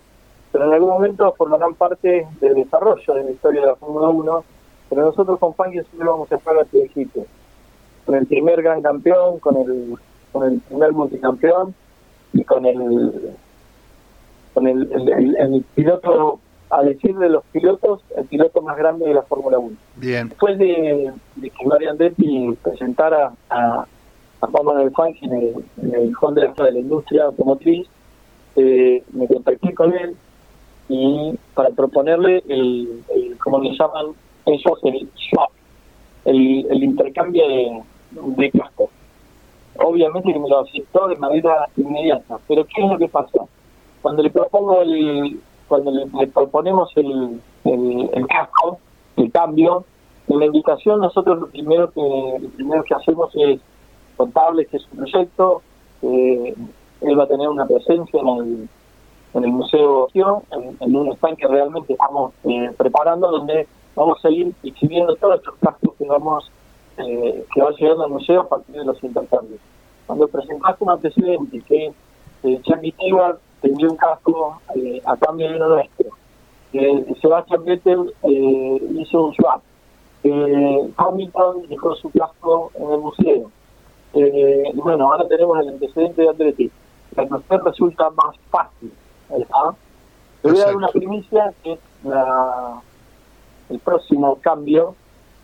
pero 0.52 0.66
en 0.66 0.74
algún 0.74 0.90
momento 0.90 1.34
formarán 1.38 1.74
parte 1.74 2.26
del 2.40 2.54
desarrollo 2.54 3.14
de 3.14 3.24
la 3.24 3.30
historia 3.30 3.62
de 3.62 3.66
la 3.68 3.76
Fórmula 3.76 4.08
1, 4.08 4.44
pero 4.90 5.02
nosotros 5.02 5.38
con 5.38 5.54
Fangio 5.54 5.82
siempre 5.84 6.06
vamos 6.06 6.30
a 6.30 6.36
estar 6.36 6.56
al 6.56 6.66
principio, 6.66 7.24
con 8.04 8.14
el 8.14 8.26
primer 8.26 8.62
gran 8.62 8.82
campeón, 8.82 9.38
con 9.38 9.56
el, 9.56 9.94
con 10.30 10.44
el 10.44 10.60
primer 10.60 10.92
multicampeón 10.92 11.74
y 12.34 12.44
con 12.44 12.66
el 12.66 13.36
con 14.52 14.66
el 14.66 15.64
piloto 15.74 16.40
a 16.70 16.82
decir 16.82 17.16
de 17.16 17.28
los 17.28 17.44
pilotos, 17.46 18.00
el 18.16 18.24
piloto 18.26 18.62
más 18.62 18.76
grande 18.76 19.06
de 19.06 19.14
la 19.14 19.22
Fórmula 19.22 19.58
1. 19.58 19.76
Bien. 19.96 20.28
Después 20.28 20.56
de, 20.58 21.12
que 21.40 21.66
Mario 21.66 21.90
Andretti 21.90 22.56
presentara 22.62 23.32
a, 23.50 23.84
a 24.40 24.46
Juan 24.46 24.64
Manuel 24.64 24.92
en 25.22 25.32
el, 25.32 25.54
en 25.82 25.94
el 25.94 26.12
de 26.34 26.42
la, 26.42 26.64
de 26.64 26.72
la 26.72 26.78
Industria 26.78 27.24
Automotriz, 27.24 27.88
eh, 28.56 29.02
me 29.12 29.26
contacté 29.26 29.74
con 29.74 29.92
él 29.92 30.16
y 30.88 31.34
para 31.54 31.70
proponerle 31.70 32.42
el, 32.48 33.02
como 33.42 33.60
le 33.60 33.76
llaman 33.76 34.06
ellos, 34.46 34.78
el 34.84 35.08
swap, 35.14 35.50
el, 36.24 36.66
el 36.70 36.84
intercambio 36.84 37.48
de, 37.48 37.82
de 38.10 38.50
cascos. 38.50 38.90
Obviamente 39.76 40.32
que 40.32 40.38
me 40.38 40.48
lo 40.48 40.60
aceptó 40.60 41.08
de 41.08 41.16
manera 41.16 41.68
inmediata, 41.76 42.38
pero 42.46 42.64
¿qué 42.64 42.82
es 42.82 42.90
lo 42.90 42.98
que 42.98 43.08
pasa? 43.08 43.44
Cuando 44.02 44.22
le 44.22 44.30
propongo 44.30 44.82
el, 44.82 45.40
cuando 45.70 45.92
le, 45.92 46.26
proponemos 46.26 46.90
el, 46.96 47.40
el, 47.64 48.26
casco, 48.26 48.80
el 49.16 49.30
cambio, 49.30 49.84
en 50.26 50.40
la 50.40 50.46
invitación 50.46 51.00
nosotros 51.00 51.38
lo 51.38 51.46
primero 51.46 51.90
que 51.92 52.00
lo 52.00 52.48
primero 52.50 52.82
que 52.82 52.94
hacemos 52.94 53.30
es 53.36 53.60
contarles 54.16 54.66
que 54.68 54.78
es 54.78 54.86
un 54.90 54.98
proyecto, 54.98 55.62
eh, 56.02 56.54
él 57.02 57.18
va 57.18 57.22
a 57.22 57.28
tener 57.28 57.48
una 57.48 57.66
presencia 57.66 58.20
en 58.20 58.28
el, 58.28 58.68
en 59.34 59.44
el 59.44 59.52
Museo 59.52 60.08
en, 60.12 60.76
en 60.80 60.96
un 60.96 61.12
stand 61.12 61.36
que 61.38 61.46
realmente 61.46 61.92
estamos 61.92 62.32
eh, 62.44 62.72
preparando, 62.76 63.30
donde 63.30 63.68
vamos 63.94 64.18
a 64.18 64.22
seguir 64.28 64.52
exhibiendo 64.64 65.14
todos 65.14 65.36
estos 65.36 65.54
cascos 65.60 65.94
que 65.96 66.04
vamos 66.04 66.50
eh, 66.96 67.44
que 67.54 67.62
va 67.62 67.70
llegando 67.70 68.04
al 68.04 68.10
museo 68.10 68.40
a 68.40 68.48
partir 68.48 68.74
de 68.74 68.84
los 68.84 69.02
intercambios. 69.04 69.60
Cuando 70.06 70.26
presentaste 70.26 70.82
un 70.84 70.90
antecedente 70.90 71.60
que 71.62 71.92
eh, 72.42 72.60
Chucky 72.62 72.92
tenía 73.60 73.88
un 73.88 73.96
casco 73.96 74.60
eh, 74.74 75.00
a 75.04 75.16
cambio 75.16 75.48
de 75.48 75.56
uno 75.56 75.68
nuestro. 75.68 76.10
Eh, 76.72 77.14
Sebastián 77.20 77.64
Vettel 77.64 78.14
eh, 78.22 78.82
hizo 78.96 79.24
un 79.24 79.34
swap. 79.34 79.62
Eh, 80.22 80.90
Hamilton 80.96 81.68
dejó 81.68 81.94
su 81.96 82.10
casco 82.10 82.70
en 82.74 82.90
el 82.90 82.98
museo. 82.98 83.50
Eh, 84.14 84.64
bueno, 84.74 85.12
ahora 85.12 85.26
tenemos 85.28 85.58
el 85.60 85.70
antecedente 85.70 86.22
de 86.22 86.28
Andretti. 86.28 86.70
La 87.16 87.26
cuestión 87.26 87.64
resulta 87.64 88.10
más 88.10 88.36
fácil. 88.50 88.92
¿verdad? 89.28 89.76
Te 90.42 90.50
voy 90.50 90.60
a 90.60 90.66
dar 90.66 90.76
una 90.76 90.88
primicia 90.88 91.52
que 91.62 91.72
es 91.72 91.78
la, 92.02 92.80
el 93.68 93.78
próximo 93.78 94.36
cambio 94.40 94.94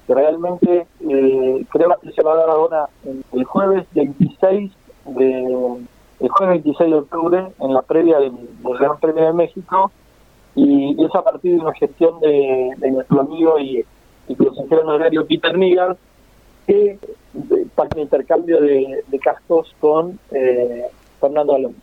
que 0.07 0.15
realmente 0.15 0.87
eh, 1.01 1.67
creo 1.71 1.99
que 2.01 2.13
se 2.13 2.23
va 2.23 2.33
a 2.33 2.37
dar 2.37 2.51
ahora 2.51 2.89
el 3.33 3.45
jueves 3.45 3.87
26 3.93 4.73
de 5.07 5.87
el 6.21 6.29
jueves 6.29 6.63
26 6.65 6.91
de 6.91 6.97
octubre 6.97 7.47
en 7.61 7.75
la 7.75 7.83
previa 7.83 8.19
del, 8.19 8.33
Gran 8.79 8.99
Premio 8.99 9.25
de 9.27 9.33
México 9.33 9.91
y, 10.55 11.05
es 11.05 11.15
a 11.15 11.23
partir 11.23 11.55
de 11.55 11.61
una 11.61 11.75
gestión 11.75 12.21
de, 12.21 12.91
nuestro 12.91 13.21
amigo 13.21 13.59
y, 13.59 13.85
y 14.29 14.35
consejero 14.35 14.83
honorario 14.83 15.27
Peter 15.27 15.57
Nigal 15.57 15.97
que 16.67 16.99
para 17.75 17.91
el 17.95 18.03
intercambio 18.03 18.61
de, 18.61 19.05
cascos 19.23 19.75
con 19.81 20.19
eh, 20.31 20.85
Fernando 21.21 21.55
Alonso. 21.55 21.79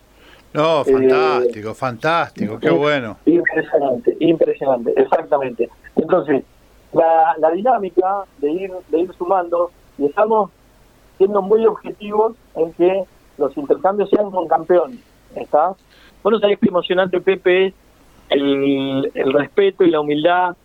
No, 0.53 0.81
eh, 0.81 0.85
fantástico, 0.85 1.73
fantástico, 1.73 2.59
qué 2.59 2.69
bueno. 2.69 3.17
Impresionante, 3.25 4.15
impresionante, 4.19 4.93
exactamente. 4.95 5.69
Entonces, 5.95 6.43
la, 6.91 7.35
la 7.39 7.51
dinámica 7.51 8.23
de 8.37 8.51
ir, 8.51 8.71
de 8.89 8.99
ir 8.99 9.13
sumando, 9.17 9.71
y 9.97 10.05
estamos 10.05 10.51
siendo 11.17 11.41
muy 11.41 11.65
objetivos 11.65 12.33
en 12.55 12.73
que 12.73 13.03
los 13.37 13.55
intercambios 13.57 14.09
sean 14.09 14.31
con 14.31 14.47
campeones, 14.47 14.99
¿está? 15.35 15.75
Bueno, 16.21 16.39
sabés 16.39 16.59
que 16.59 16.69
emocionante, 16.69 17.19
Pepe, 17.19 17.73
el, 18.29 19.11
respeto 19.33 19.83
y 19.83 19.91
la 19.91 20.01
humildad 20.01 20.55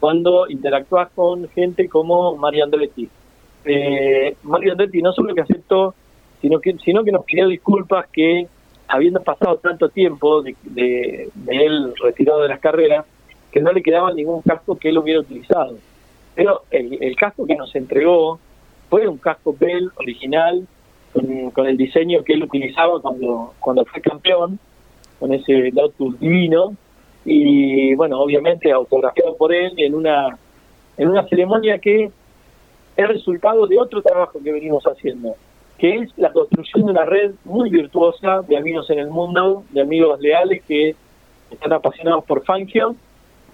cuando 0.00 0.48
interactúas 0.48 1.08
con 1.14 1.48
gente 1.50 1.88
como 1.88 2.36
Mario 2.36 2.64
Andretti. 2.64 3.08
Eh, 3.64 4.36
Mario 4.42 4.72
Andretti 4.72 5.00
no 5.00 5.12
solo 5.12 5.34
que 5.34 5.40
aceptó, 5.40 5.94
sino 6.42 6.60
que, 6.60 6.76
sino 6.84 7.04
que 7.04 7.12
nos 7.12 7.24
pidió 7.24 7.48
disculpas 7.48 8.06
que 8.12 8.46
habiendo 8.88 9.22
pasado 9.22 9.56
tanto 9.56 9.88
tiempo 9.88 10.42
de, 10.42 10.54
de, 10.62 11.30
de 11.32 11.56
él 11.56 11.94
retirado 12.02 12.42
de 12.42 12.48
las 12.48 12.60
carreras, 12.60 13.06
que 13.50 13.60
no 13.60 13.72
le 13.72 13.82
quedaba 13.82 14.12
ningún 14.12 14.42
casco 14.42 14.76
que 14.76 14.90
él 14.90 14.98
hubiera 14.98 15.20
utilizado. 15.20 15.78
Pero 16.34 16.62
el, 16.70 17.02
el 17.02 17.16
casco 17.16 17.46
que 17.46 17.54
nos 17.54 17.74
entregó 17.74 18.38
fue 18.90 19.08
un 19.08 19.16
casco 19.16 19.56
Bell 19.58 19.90
original, 19.96 20.66
con, 21.14 21.50
con 21.52 21.66
el 21.66 21.76
diseño 21.76 22.22
que 22.24 22.34
él 22.34 22.42
utilizaba 22.42 23.00
cuando, 23.00 23.54
cuando 23.60 23.84
fue 23.86 24.02
campeón, 24.02 24.58
con 25.18 25.32
ese 25.32 25.70
Lotus 25.72 26.18
divino, 26.20 26.76
y 27.24 27.94
bueno, 27.94 28.20
obviamente 28.20 28.70
autografiado 28.70 29.36
por 29.36 29.54
él 29.54 29.72
en 29.78 29.94
una, 29.94 30.36
en 30.98 31.08
una 31.08 31.26
ceremonia 31.28 31.78
que 31.78 32.10
es 32.96 33.08
resultado 33.08 33.66
de 33.66 33.78
otro 33.78 34.02
trabajo 34.02 34.38
que 34.42 34.52
venimos 34.52 34.84
haciendo, 34.84 35.34
que 35.78 35.96
es 35.96 36.10
la 36.18 36.32
construcción 36.32 36.84
de 36.84 36.92
una 36.92 37.04
red 37.04 37.32
muy 37.44 37.70
virtuosa 37.70 38.42
de 38.42 38.56
amigos 38.56 38.90
en 38.90 38.98
el 38.98 39.08
mundo, 39.08 39.64
de 39.70 39.80
amigos 39.80 40.20
leales 40.20 40.62
que 40.64 40.94
están 41.50 41.72
apasionados 41.72 42.24
por 42.24 42.44
Fangio 42.44 42.94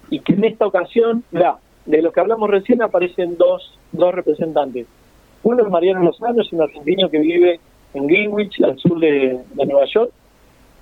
y 0.09 0.19
que 0.19 0.33
en 0.33 0.43
esta 0.43 0.67
ocasión, 0.67 1.23
mira, 1.31 1.57
de 1.85 2.01
lo 2.01 2.11
que 2.11 2.19
hablamos 2.19 2.49
recién 2.49 2.81
aparecen 2.81 3.37
dos, 3.37 3.77
dos 3.91 4.13
representantes. 4.13 4.87
Uno 5.43 5.63
es 5.63 5.69
Mariano 5.69 6.03
Lozano, 6.03 6.41
es 6.41 6.51
un 6.53 6.61
argentino 6.61 7.09
que 7.09 7.19
vive 7.19 7.59
en 7.93 8.07
Greenwich, 8.07 8.61
al 8.63 8.77
sur 8.77 8.99
de, 8.99 9.39
Nueva 9.55 9.85
York, 9.85 10.11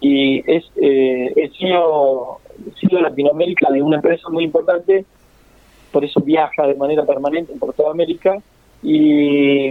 y 0.01 0.39
es, 0.51 0.65
eh, 0.81 1.31
es 1.35 1.51
CEO, 1.57 2.39
Latinoamérica 2.91 3.69
de 3.71 3.81
una 3.81 3.97
empresa 3.97 4.29
muy 4.29 4.43
importante, 4.43 5.05
por 5.91 6.03
eso 6.05 6.19
viaja 6.21 6.67
de 6.67 6.75
manera 6.75 7.05
permanente 7.05 7.53
por 7.59 7.73
toda 7.73 7.91
América, 7.91 8.37
y, 8.83 9.69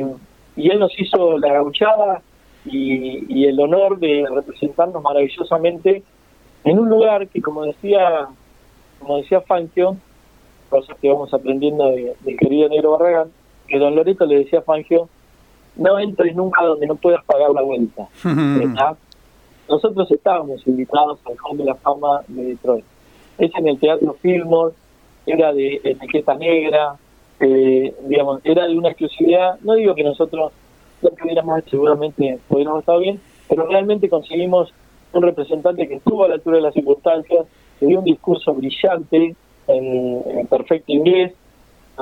y 0.57 0.70
él 0.70 0.79
nos 0.79 0.98
hizo 0.98 1.38
la 1.38 1.53
gauchada 1.55 2.22
y, 2.64 3.24
y 3.33 3.46
el 3.46 3.59
honor 3.61 3.98
de 3.98 4.27
representarnos 4.31 5.03
maravillosamente 5.03 6.03
en 6.64 6.79
un 6.79 6.88
lugar 6.88 7.29
que, 7.29 7.40
como 7.40 7.64
decía 7.64 8.27
como 8.98 9.18
decía 9.18 9.40
Fangio, 9.42 9.96
cosas 10.68 10.96
que 11.01 11.09
vamos 11.09 11.33
aprendiendo 11.33 11.88
de- 11.90 12.14
del 12.20 12.37
querido 12.37 12.68
Negro 12.68 12.98
Barragán, 12.98 13.29
que 13.68 13.78
don 13.78 13.94
Loreto 13.94 14.26
le 14.26 14.38
decía 14.38 14.61
a 14.61 14.62
Fangio, 14.62 15.09
no 15.76 15.98
entres 15.98 16.35
nunca 16.35 16.64
donde 16.64 16.87
no 16.87 16.96
puedas 16.96 17.24
pagar 17.24 17.50
la 17.50 17.62
vuelta. 17.62 18.09
¿verdad? 18.24 18.96
Nosotros 19.68 20.11
estábamos 20.11 20.66
invitados 20.66 21.18
al 21.26 21.37
Hall 21.44 21.59
de 21.59 21.64
la 21.64 21.74
Fama 21.76 22.22
de 22.26 22.44
Detroit. 22.44 22.85
Es 23.38 23.50
en 23.54 23.68
el 23.68 23.78
Teatro 23.78 24.16
Fillmore, 24.20 24.74
era 25.26 25.52
de 25.52 25.81
etiqueta 25.85 26.35
negra, 26.35 26.96
eh, 27.38 27.94
digamos, 28.07 28.40
era 28.44 28.66
de 28.66 28.76
una 28.76 28.88
exclusividad. 28.88 29.59
No 29.61 29.74
digo 29.74 29.94
que 29.94 30.02
nosotros 30.02 30.52
lo 31.02 31.11
que 31.11 31.24
hubiéramos 31.24 31.62
seguramente 31.70 32.38
hubiéramos 32.48 32.81
estado 32.81 32.98
bien, 32.98 33.20
pero 33.48 33.66
realmente 33.66 34.09
conseguimos 34.09 34.72
un 35.12 35.22
representante 35.22 35.87
que 35.87 35.94
estuvo 35.94 36.24
a 36.24 36.28
la 36.28 36.35
altura 36.35 36.57
de 36.57 36.62
las 36.62 36.74
circunstancias, 36.74 37.46
que 37.78 37.87
dio 37.87 37.98
un 37.98 38.04
discurso 38.04 38.54
brillante 38.54 39.37
en, 39.68 40.22
en 40.26 40.46
perfecto 40.46 40.92
inglés, 40.92 41.33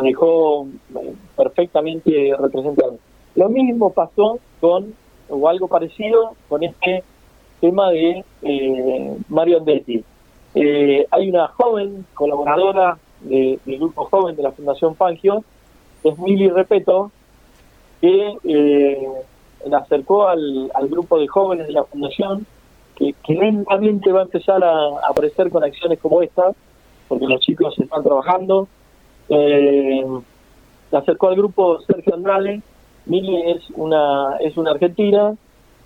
dejó 0.03 0.67
eh, 0.95 1.15
perfectamente 1.37 2.35
representado. 2.39 2.99
Lo 3.35 3.49
mismo 3.49 3.91
pasó 3.93 4.39
con, 4.61 4.95
o 5.29 5.49
algo 5.49 5.69
parecido, 5.69 6.33
con 6.49 6.63
este 6.65 7.03
tema 7.61 7.91
de 7.91 8.25
eh, 8.43 9.17
Mario 9.29 9.59
Andretti. 9.59 10.03
Eh, 10.55 11.07
hay 11.11 11.29
una 11.29 11.49
joven 11.49 12.07
colaboradora 12.15 12.99
de- 13.21 13.59
del 13.65 13.79
grupo 13.79 14.05
joven 14.07 14.37
de 14.37 14.43
la 14.43 14.53
Fundación 14.53 14.95
Fangio, 14.97 15.45
es 16.05 16.19
Mili 16.19 16.49
Repeto, 16.49 17.11
que 18.01 18.37
eh, 18.45 19.07
la 19.67 19.79
acercó 19.79 20.29
al, 20.29 20.71
al 20.75 20.89
grupo 20.89 21.19
de 21.19 21.27
jóvenes 21.27 21.67
de 21.67 21.73
la 21.73 21.85
Fundación, 21.85 22.47
que, 22.95 23.15
que 23.25 23.35
lentamente 23.35 24.13
va 24.13 24.21
a 24.21 24.25
empezar 24.25 24.63
a, 24.65 24.71
a 24.71 25.11
aparecer 25.11 25.51
con 25.51 25.65
acciones 25.65 25.99
como 25.99 26.23
esta, 26.23 26.53
porque 27.09 27.27
los 27.27 27.41
chicos 27.41 27.79
están 27.79 28.03
trabajando. 28.03 28.69
Eh, 29.29 30.05
la 30.91 30.99
acercó 30.99 31.29
al 31.29 31.37
grupo 31.37 31.81
Sergio 31.83 32.15
Andrade. 32.15 32.63
Mili 33.07 33.51
es 33.51 33.63
una, 33.75 34.37
es 34.41 34.57
una 34.57 34.73
argentina, 34.73 35.35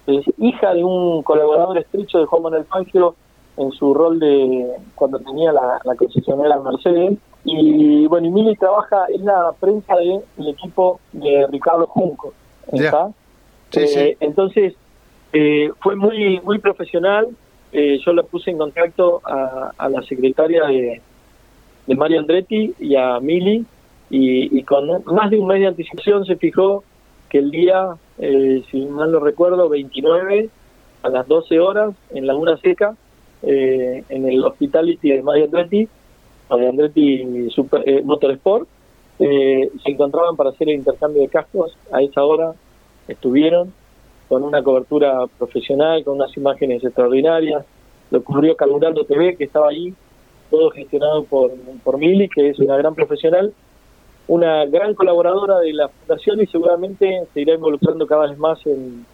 es 0.06 0.24
hija 0.38 0.72
de 0.74 0.82
un 0.84 1.22
colaborador 1.22 1.76
estrecho 1.78 2.18
de 2.18 2.26
Juan 2.26 2.42
Manuel 2.42 2.64
Fangio 2.64 3.14
en 3.56 3.72
su 3.72 3.92
rol 3.92 4.18
de 4.18 4.70
cuando 4.94 5.18
tenía 5.18 5.52
la, 5.52 5.80
la 5.84 5.94
concesionera 5.94 6.58
Mercedes. 6.60 7.18
Y 7.44 8.06
bueno, 8.06 8.26
y 8.26 8.30
Mili 8.30 8.56
trabaja, 8.56 9.06
es 9.06 9.20
la 9.22 9.52
prensa 9.58 9.96
del 9.96 10.22
equipo 10.48 11.00
de 11.12 11.46
Ricardo 11.50 11.86
Junco. 11.86 12.32
¿está? 12.72 13.10
Sí, 13.70 13.80
Eh. 13.80 14.16
Entonces, 14.20 14.74
eh, 15.32 15.70
fue 15.80 15.96
muy 15.96 16.40
muy 16.40 16.58
profesional. 16.58 17.28
Eh, 17.72 17.98
yo 18.04 18.12
le 18.12 18.24
puse 18.24 18.50
en 18.50 18.58
contacto 18.58 19.20
a, 19.24 19.72
a 19.78 19.88
la 19.88 20.02
secretaria 20.02 20.64
de, 20.64 21.00
de 21.86 21.94
Mario 21.94 22.20
Andretti 22.20 22.74
y 22.78 22.96
a 22.96 23.18
Mili, 23.20 23.64
y, 24.12 24.62
con 24.64 24.88
más 25.04 25.30
de 25.30 25.38
un 25.38 25.46
mes 25.46 25.60
de 25.60 25.68
anticipación 25.68 26.24
se 26.24 26.34
fijó 26.34 26.82
que 27.28 27.38
el 27.38 27.52
día, 27.52 27.94
eh, 28.18 28.64
si 28.70 28.84
mal 28.86 29.12
no 29.12 29.20
recuerdo, 29.20 29.68
29 29.68 30.48
a 31.02 31.08
las 31.08 31.28
12 31.28 31.60
horas 31.60 31.94
en 32.10 32.26
Laguna 32.26 32.56
Seca, 32.56 32.96
eh, 33.42 34.02
en 34.08 34.28
el 34.28 34.44
Hospitality 34.44 35.10
de 35.10 35.22
Mario 35.22 35.44
Andretti, 35.44 35.88
o 36.48 36.56
de 36.56 36.68
Andretti 36.68 37.50
Super, 37.50 37.82
eh, 37.86 38.02
Motorsport, 38.04 38.68
eh, 39.20 39.70
se 39.84 39.90
encontraban 39.90 40.34
para 40.34 40.50
hacer 40.50 40.68
el 40.68 40.76
intercambio 40.76 41.22
de 41.22 41.28
cascos. 41.28 41.76
A 41.92 42.02
esa 42.02 42.24
hora 42.24 42.54
estuvieron 43.06 43.72
con 44.28 44.42
una 44.42 44.62
cobertura 44.62 45.26
profesional, 45.38 46.02
con 46.04 46.16
unas 46.16 46.36
imágenes 46.36 46.82
extraordinarias. 46.82 47.64
Lo 48.10 48.22
cubrió 48.24 48.56
Calurando 48.56 49.04
TV, 49.04 49.36
que 49.36 49.44
estaba 49.44 49.68
ahí, 49.68 49.94
todo 50.50 50.70
gestionado 50.70 51.24
por, 51.24 51.52
por 51.84 51.98
Mili, 51.98 52.28
que 52.28 52.50
es 52.50 52.58
una 52.58 52.76
gran 52.76 52.94
profesional, 52.94 53.52
una 54.28 54.66
gran 54.66 54.94
colaboradora 54.94 55.58
de 55.60 55.72
la 55.72 55.88
fundación 55.88 56.40
y 56.40 56.46
seguramente 56.46 57.22
se 57.32 57.40
irá 57.40 57.54
involucrando 57.54 58.06
cada 58.06 58.28
vez 58.28 58.38
más 58.38 58.64
en, 58.66 59.04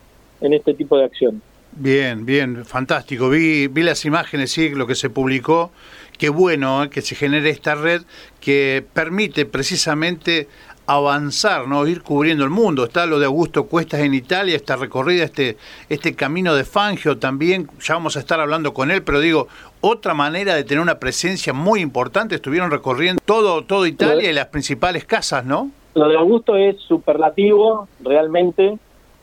en 0.41 0.53
este 0.53 0.75
tipo 0.75 0.97
de 0.99 1.05
acción. 1.05 1.43
Bien, 1.73 2.25
bien, 2.25 2.65
fantástico. 2.65 3.29
Vi, 3.29 3.67
vi 3.69 3.83
las 3.83 4.05
imágenes, 4.07 4.51
sí, 4.51 4.71
lo 4.71 4.87
que 4.87 4.95
se 4.95 5.11
publicó. 5.11 5.73
Qué 6.19 6.31
bueno 6.31 6.85
eh, 6.85 6.91
que 6.91 7.03
se 7.03 7.15
genere 7.15 7.51
esta 7.51 7.75
red 7.75 8.03
que 8.41 8.83
permite 8.95 9.45
precisamente 9.45 10.49
avanzar, 10.87 11.67
¿no? 11.67 11.87
Ir 11.87 12.03
cubriendo 12.03 12.45
el 12.45 12.51
mundo. 12.51 12.85
Está 12.85 13.07
lo 13.07 13.19
de 13.19 13.27
Augusto 13.27 13.67
Cuestas 13.67 14.01
en 14.01 14.15
Italia, 14.15 14.57
esta 14.57 14.77
recorrida, 14.77 15.25
este, 15.25 15.57
este 15.89 16.15
camino 16.15 16.55
de 16.55 16.65
Fangio 16.65 17.19
también. 17.19 17.69
Ya 17.81 17.95
vamos 17.95 18.17
a 18.17 18.21
estar 18.21 18.41
hablando 18.41 18.73
con 18.73 18.91
él, 18.91 19.03
pero 19.03 19.21
digo, 19.21 19.49
otra 19.81 20.15
manera 20.15 20.55
de 20.55 20.65
tener 20.65 20.81
una 20.81 20.99
presencia 20.99 21.53
muy 21.53 21.81
importante. 21.81 22.37
Estuvieron 22.37 22.71
recorriendo 22.71 23.21
todo, 23.25 23.65
todo 23.65 23.87
Italia 23.87 24.31
y 24.31 24.35
las 24.35 24.47
principales 24.47 25.05
casas, 25.05 25.45
¿no? 25.45 25.71
Lo 25.95 26.09
de 26.09 26.17
Augusto 26.17 26.57
es 26.57 26.79
superlativo, 26.81 27.89
realmente. 28.01 28.79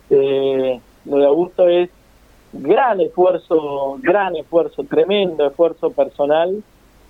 Eh, 0.09 0.79
lo 1.05 1.17
de 1.17 1.25
Augusto 1.25 1.67
es 1.67 1.89
gran 2.51 2.99
esfuerzo, 3.01 3.97
gran 4.01 4.35
esfuerzo, 4.35 4.83
tremendo 4.83 5.47
esfuerzo 5.47 5.91
personal 5.91 6.63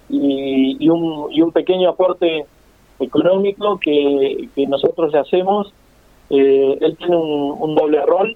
y, 0.09 0.77
y 0.79 0.89
un, 0.89 1.31
y 1.31 1.41
un 1.41 1.51
pequeño 1.51 1.89
aporte 1.89 2.45
económico 3.03 3.79
que, 3.79 4.49
nosotros 4.67 5.13
hacemos. 5.15 5.73
Eh, 6.29 6.77
él 6.81 6.97
tiene 6.97 7.15
un, 7.15 7.75
doble 7.75 8.01
rol 8.05 8.35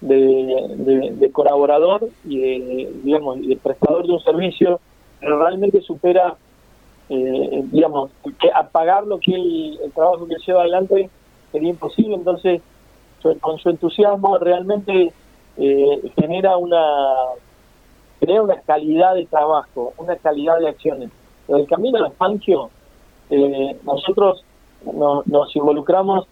de, 0.00 1.30
colaborador 1.32 2.08
y 2.24 2.38
de, 2.38 2.92
digamos, 3.02 3.40
de 3.40 3.56
prestador 3.56 4.06
de 4.06 4.12
un 4.12 4.20
servicio, 4.20 4.80
pero 5.20 5.38
realmente 5.40 5.80
supera 5.80 6.36
eh, 7.10 7.62
digamos, 7.70 8.10
que 8.40 8.50
apagar 8.54 9.06
lo 9.06 9.18
que 9.18 9.34
él- 9.34 9.78
el 9.84 9.92
trabajo 9.92 10.26
que 10.26 10.36
lleva 10.46 10.62
adelante 10.62 11.10
sería 11.52 11.68
imposible, 11.70 12.14
entonces 12.14 12.62
con 13.40 13.58
su 13.58 13.70
entusiasmo 13.70 14.38
realmente 14.38 15.12
eh, 15.56 16.12
genera 16.18 16.56
una 16.56 16.82
genera 18.20 18.42
una 18.42 18.60
calidad 18.60 19.14
de 19.14 19.26
trabajo, 19.26 19.94
una 19.98 20.16
calidad 20.16 20.58
de 20.58 20.68
acciones. 20.68 21.10
El 21.48 21.66
camino 21.66 22.02
de 22.02 22.10
Fangio, 22.10 22.70
eh, 23.30 23.76
nosotros 23.84 24.44
no- 24.92 25.22
nos 25.26 25.54
involucramos 25.56 26.26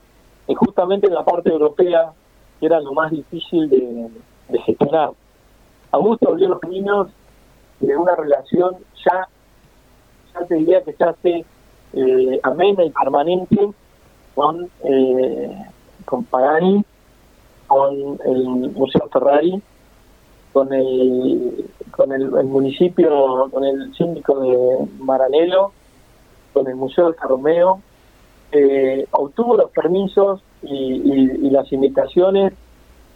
eh, 0.48 0.55
justamente 0.55 1.07
en 1.07 1.14
la 1.14 1.24
parte 1.24 1.50
europea, 1.50 2.12
que 2.61 2.66
era 2.66 2.81
lo 2.81 2.92
más 2.92 3.11
difícil 3.11 3.68
de, 3.70 4.09
de 4.48 4.59
gestionar. 4.61 5.11
Augusto 5.90 6.28
abrió 6.31 6.48
los 6.48 6.59
caminos 6.61 7.09
de 7.81 7.96
una 7.96 8.14
relación 8.16 8.76
ya 9.05 9.28
ya 10.35 10.46
te 10.46 10.55
diría 10.55 10.83
que 10.83 10.92
se 10.94 11.05
hace 11.05 11.44
eh, 11.92 12.40
amena 12.42 12.85
y 12.85 12.90
permanente 12.90 13.70
con, 14.35 14.70
eh, 14.85 15.62
con 16.07 16.24
Pagani, 16.24 16.83
con 17.66 18.18
el 18.24 18.70
Museo 18.70 19.09
Ferrari, 19.12 19.61
con 20.55 20.72
el 20.72 21.66
con 21.90 22.11
el, 22.12 22.22
el 22.22 22.44
municipio, 22.46 23.48
con 23.52 23.62
el 23.64 23.94
síndico 23.94 24.40
de 24.40 24.88
Maranello, 25.00 25.72
con 26.52 26.66
el 26.68 26.76
Museo 26.76 27.06
Alfa 27.06 27.26
Romeo, 27.26 27.80
eh, 28.52 29.06
obtuvo 29.12 29.56
los 29.56 29.70
permisos 29.70 30.42
y, 30.62 30.74
y- 30.74 31.46
y 31.46 31.50
las 31.50 31.70
invitaciones 31.72 32.52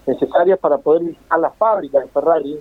necesarias 0.07 0.59
para 0.59 0.79
poder 0.79 1.03
visitar 1.03 1.38
la 1.40 1.51
fábrica 1.51 2.01
de 2.01 2.07
Ferrari, 2.09 2.59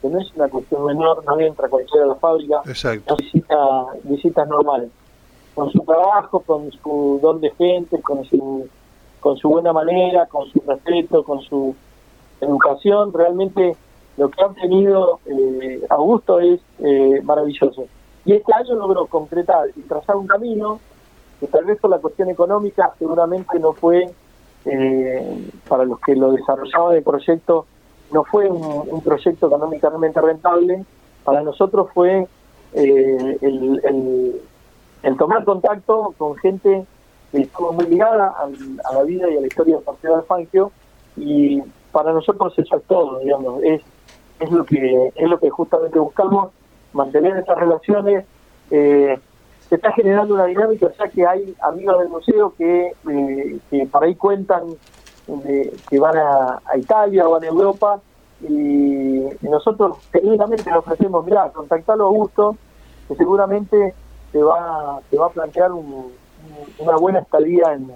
que 0.00 0.08
no 0.08 0.18
es 0.20 0.32
una 0.34 0.48
cuestión 0.48 0.84
menor, 0.86 1.24
no 1.24 1.38
entra 1.40 1.68
cualquiera 1.68 2.04
a 2.06 2.08
la 2.08 2.14
fábrica, 2.16 2.60
Exacto. 2.66 3.16
visita, 3.16 3.56
visitas 4.04 4.48
normales. 4.48 4.90
Con 5.54 5.70
su 5.70 5.80
trabajo, 5.80 6.40
con 6.40 6.70
su 6.72 7.18
don 7.22 7.40
de 7.40 7.50
gente, 7.52 8.00
con 8.00 8.24
su, 8.24 8.68
con 9.20 9.36
su 9.36 9.48
buena 9.48 9.72
manera, 9.72 10.26
con 10.26 10.46
su 10.50 10.60
respeto, 10.66 11.22
con 11.24 11.40
su 11.42 11.74
educación, 12.40 13.12
realmente 13.12 13.76
lo 14.16 14.28
que 14.30 14.42
han 14.42 14.54
tenido 14.54 15.20
eh, 15.26 15.80
Augusto 15.90 16.40
es 16.40 16.60
eh, 16.80 17.20
maravilloso. 17.22 17.84
Y 18.24 18.32
este 18.32 18.52
año 18.54 18.74
logró 18.74 19.06
concretar 19.06 19.68
y 19.76 19.82
trazar 19.82 20.16
un 20.16 20.26
camino 20.26 20.80
que 21.40 21.46
tal 21.46 21.64
vez 21.64 21.78
por 21.78 21.90
la 21.90 21.98
cuestión 21.98 22.30
económica 22.30 22.92
seguramente 22.98 23.58
no 23.58 23.72
fue, 23.72 24.10
eh, 24.64 25.50
para 25.68 25.84
los 25.84 26.00
que 26.00 26.16
lo 26.16 26.32
desarrollaban 26.32 26.96
el 26.96 27.02
proyecto, 27.02 27.66
no 28.12 28.24
fue 28.24 28.48
un, 28.48 29.00
proyecto 29.02 29.48
económicamente 29.48 30.20
rentable, 30.20 30.84
para 31.24 31.42
nosotros 31.42 31.88
fue 31.92 32.26
eh, 32.72 33.38
el, 33.42 35.16
tomar 35.18 35.44
contacto 35.44 36.14
con 36.16 36.36
gente 36.36 36.86
que 37.30 37.42
estuvo 37.42 37.72
muy 37.72 37.86
ligada 37.86 38.34
a, 38.38 38.92
la 38.94 39.02
vida 39.02 39.30
y 39.30 39.36
a 39.36 39.40
la 39.40 39.46
historia 39.46 39.76
del 39.76 39.84
Partido 39.84 40.16
del 40.16 40.24
Fangio 40.24 40.72
y 41.16 41.62
para 41.92 42.12
nosotros 42.12 42.52
eso 42.56 42.76
es 42.76 42.82
todo, 42.84 43.18
digamos, 43.20 43.62
es, 43.62 43.82
es 44.40 44.50
lo 44.50 44.64
que 44.64 45.12
es 45.14 45.28
lo 45.28 45.38
que 45.38 45.50
justamente 45.50 45.98
buscamos, 45.98 46.50
mantener 46.94 47.36
estas 47.36 47.58
relaciones. 47.58 48.24
eh, 48.70 49.18
se 49.68 49.74
está 49.76 49.92
generando 49.92 50.34
una 50.34 50.46
dinámica, 50.46 50.90
ya 50.98 51.08
que 51.10 51.26
hay 51.26 51.54
amigos 51.62 51.98
del 51.98 52.08
museo 52.08 52.54
que, 52.56 52.92
eh, 53.10 53.88
por 53.90 54.04
ahí 54.04 54.14
cuentan 54.14 54.76
de- 55.26 55.80
que 55.88 55.98
van 55.98 56.16
a, 56.16 56.60
Italia 56.76 57.26
o 57.28 57.34
a 57.34 57.44
Europa 57.44 58.00
y, 58.40 59.20
nosotros 59.42 59.98
genuinamente 60.12 60.70
le 60.70 60.78
ofrecemos, 60.78 61.24
mira, 61.24 61.50
contactalo 61.52 62.04
a 62.04 62.06
Augusto, 62.08 62.56
que 63.08 63.14
seguramente 63.16 63.94
te 64.32 64.42
va, 64.42 65.00
te 65.10 65.16
va 65.18 65.26
a 65.26 65.30
plantear 65.30 65.72
un- 65.72 66.12
un- 66.46 66.74
una 66.78 66.96
buena 66.96 67.20
estadía 67.20 67.72
en, 67.74 67.90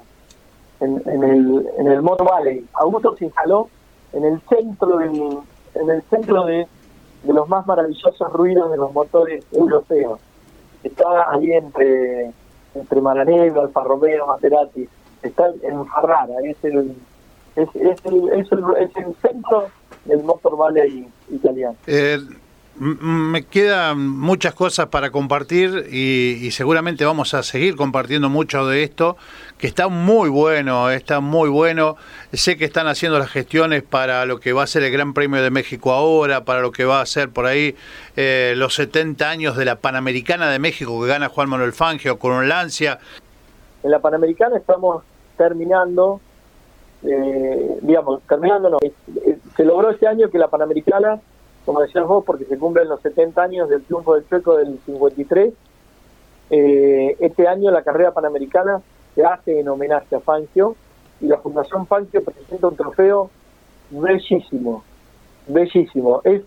en, 0.80 1.02
en 1.06 1.24
el, 1.24 1.68
en 1.78 1.88
el 1.88 2.02
Motor 2.02 2.28
Valley. 2.30 2.66
Augusto 2.74 3.16
se 3.16 3.24
instaló 3.26 3.68
en 4.12 4.24
el 4.24 4.40
centro 4.48 4.96
del, 4.98 5.38
en 5.74 5.90
el 5.90 6.02
centro 6.11 6.44
de, 6.44 6.66
de 7.22 7.33
los 7.33 7.48
más 7.48 7.66
maravillosos 7.66 8.33
ruidos 8.33 8.70
de 8.70 8.76
los 8.76 8.92
motores 8.92 9.44
europeos. 9.52 10.20
Está 10.83 11.31
ahí 11.33 11.52
entre, 11.52 12.33
entre 12.74 13.00
Maranello, 13.00 13.62
Alfa 13.62 13.83
Romeo, 13.83 14.26
Maserati. 14.26 14.88
Está 15.22 15.48
en 15.62 15.85
Ferrara, 15.87 16.35
es 16.44 16.57
el, 16.62 16.94
es, 17.57 17.68
es 17.74 17.98
el, 18.04 18.28
es 18.31 18.52
el, 18.52 18.64
es 18.78 18.96
el 18.96 19.16
centro 19.16 19.66
del 20.04 20.22
Motor 20.22 20.57
Valley 20.57 21.09
italiano. 21.31 21.76
Me 22.80 23.44
quedan 23.44 24.08
muchas 24.08 24.54
cosas 24.54 24.86
para 24.86 25.10
compartir 25.10 25.88
y, 25.90 26.38
y 26.40 26.50
seguramente 26.52 27.04
vamos 27.04 27.34
a 27.34 27.42
seguir 27.42 27.76
compartiendo 27.76 28.28
mucho 28.28 28.66
de 28.66 28.82
esto, 28.82 29.16
que 29.58 29.66
está 29.66 29.88
muy 29.88 30.28
bueno, 30.28 30.90
está 30.90 31.20
muy 31.20 31.48
bueno. 31.48 31.96
Sé 32.32 32.56
que 32.56 32.64
están 32.64 32.86
haciendo 32.86 33.18
las 33.18 33.30
gestiones 33.30 33.82
para 33.82 34.24
lo 34.26 34.38
que 34.38 34.52
va 34.52 34.62
a 34.62 34.66
ser 34.66 34.82
el 34.84 34.92
Gran 34.92 35.14
Premio 35.14 35.42
de 35.42 35.50
México 35.50 35.92
ahora, 35.92 36.44
para 36.44 36.60
lo 36.60 36.70
que 36.70 36.84
va 36.84 37.00
a 37.00 37.06
ser 37.06 37.30
por 37.30 37.46
ahí 37.46 37.74
eh, 38.16 38.54
los 38.56 38.74
70 38.74 39.28
años 39.28 39.56
de 39.56 39.64
la 39.64 39.76
Panamericana 39.76 40.50
de 40.50 40.58
México 40.58 41.00
que 41.00 41.08
gana 41.08 41.28
Juan 41.28 41.48
Manuel 41.48 41.72
Fangio 41.72 42.18
con 42.18 42.32
un 42.32 42.48
Lancia. 42.48 42.98
En 43.82 43.90
la 43.90 44.00
Panamericana 44.00 44.56
estamos 44.56 45.02
terminando, 45.36 46.20
eh, 47.04 47.78
digamos, 47.82 48.20
eh, 48.28 49.38
se 49.56 49.64
logró 49.64 49.90
este 49.90 50.06
año 50.06 50.28
que 50.30 50.38
la 50.38 50.48
Panamericana, 50.48 51.20
como 51.68 51.83
decías 51.83 52.07
vos, 52.07 52.24
porque 52.24 52.46
se 52.46 52.57
cumplen 52.59 52.88
los 52.88 52.98
70 53.02 53.42
años 53.42 53.68
del 53.68 53.83
triunfo 53.83 54.14
del 54.14 54.26
Chueco 54.26 54.57
del 54.57 54.78
53, 54.87 55.52
eh, 56.48 57.14
este 57.20 57.46
año 57.46 57.70
la 57.70 57.83
carrera 57.83 58.12
Panamericana 58.12 58.81
se 59.14 59.22
hace 59.22 59.61
en 59.61 59.68
homenaje 59.68 60.16
a 60.16 60.20
Fangio 60.20 60.76
y 61.20 61.26
la 61.26 61.37
Fundación 61.37 61.87
Fangio 61.87 62.24
presenta 62.24 62.68
un 62.68 62.74
trofeo 62.74 63.31
bellísimo, 63.90 64.83
bellísimo. 65.46 66.22
Es 66.24 66.40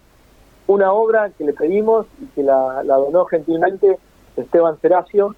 una 0.65 0.91
obra 0.91 1.29
que 1.37 1.43
le 1.43 1.53
pedimos 1.53 2.07
y 2.19 2.25
que 2.33 2.41
la, 2.41 2.81
donó 2.83 3.25
gentilmente 3.25 3.99
Esteban 4.35 4.77
Ceracio, 4.81 5.35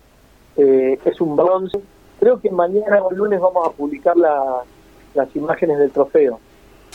eh, 0.56 0.98
es 1.04 1.20
un 1.20 1.36
bronce. 1.36 1.82
Creo 2.22 2.40
que 2.40 2.50
mañana 2.50 3.04
o 3.04 3.12
el 3.12 3.18
lunes 3.18 3.42
vamos 3.42 3.68
a 3.68 3.72
publicar 3.72 4.16
la- 4.16 4.62
las 5.14 5.36
imágenes 5.36 5.78
del 5.78 5.92
trofeo. 5.92 6.40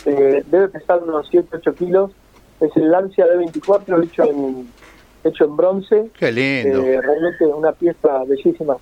Eh, 0.05 0.43
debe 0.47 0.69
pesar 0.69 1.03
unos 1.03 1.29
7-8 1.29 1.75
kilos. 1.75 2.11
Es 2.59 2.75
el 2.75 2.91
Lancia 2.91 3.25
D24 3.27 4.03
hecho 4.03 4.23
en, 4.23 4.69
hecho 5.23 5.45
en 5.45 5.55
bronce. 5.57 6.11
Qué 6.17 6.31
lindo. 6.31 6.81
Eh, 6.81 7.01
realmente 7.01 7.45
una 7.45 7.71
pieza 7.71 8.23
bellísima. 8.25 8.75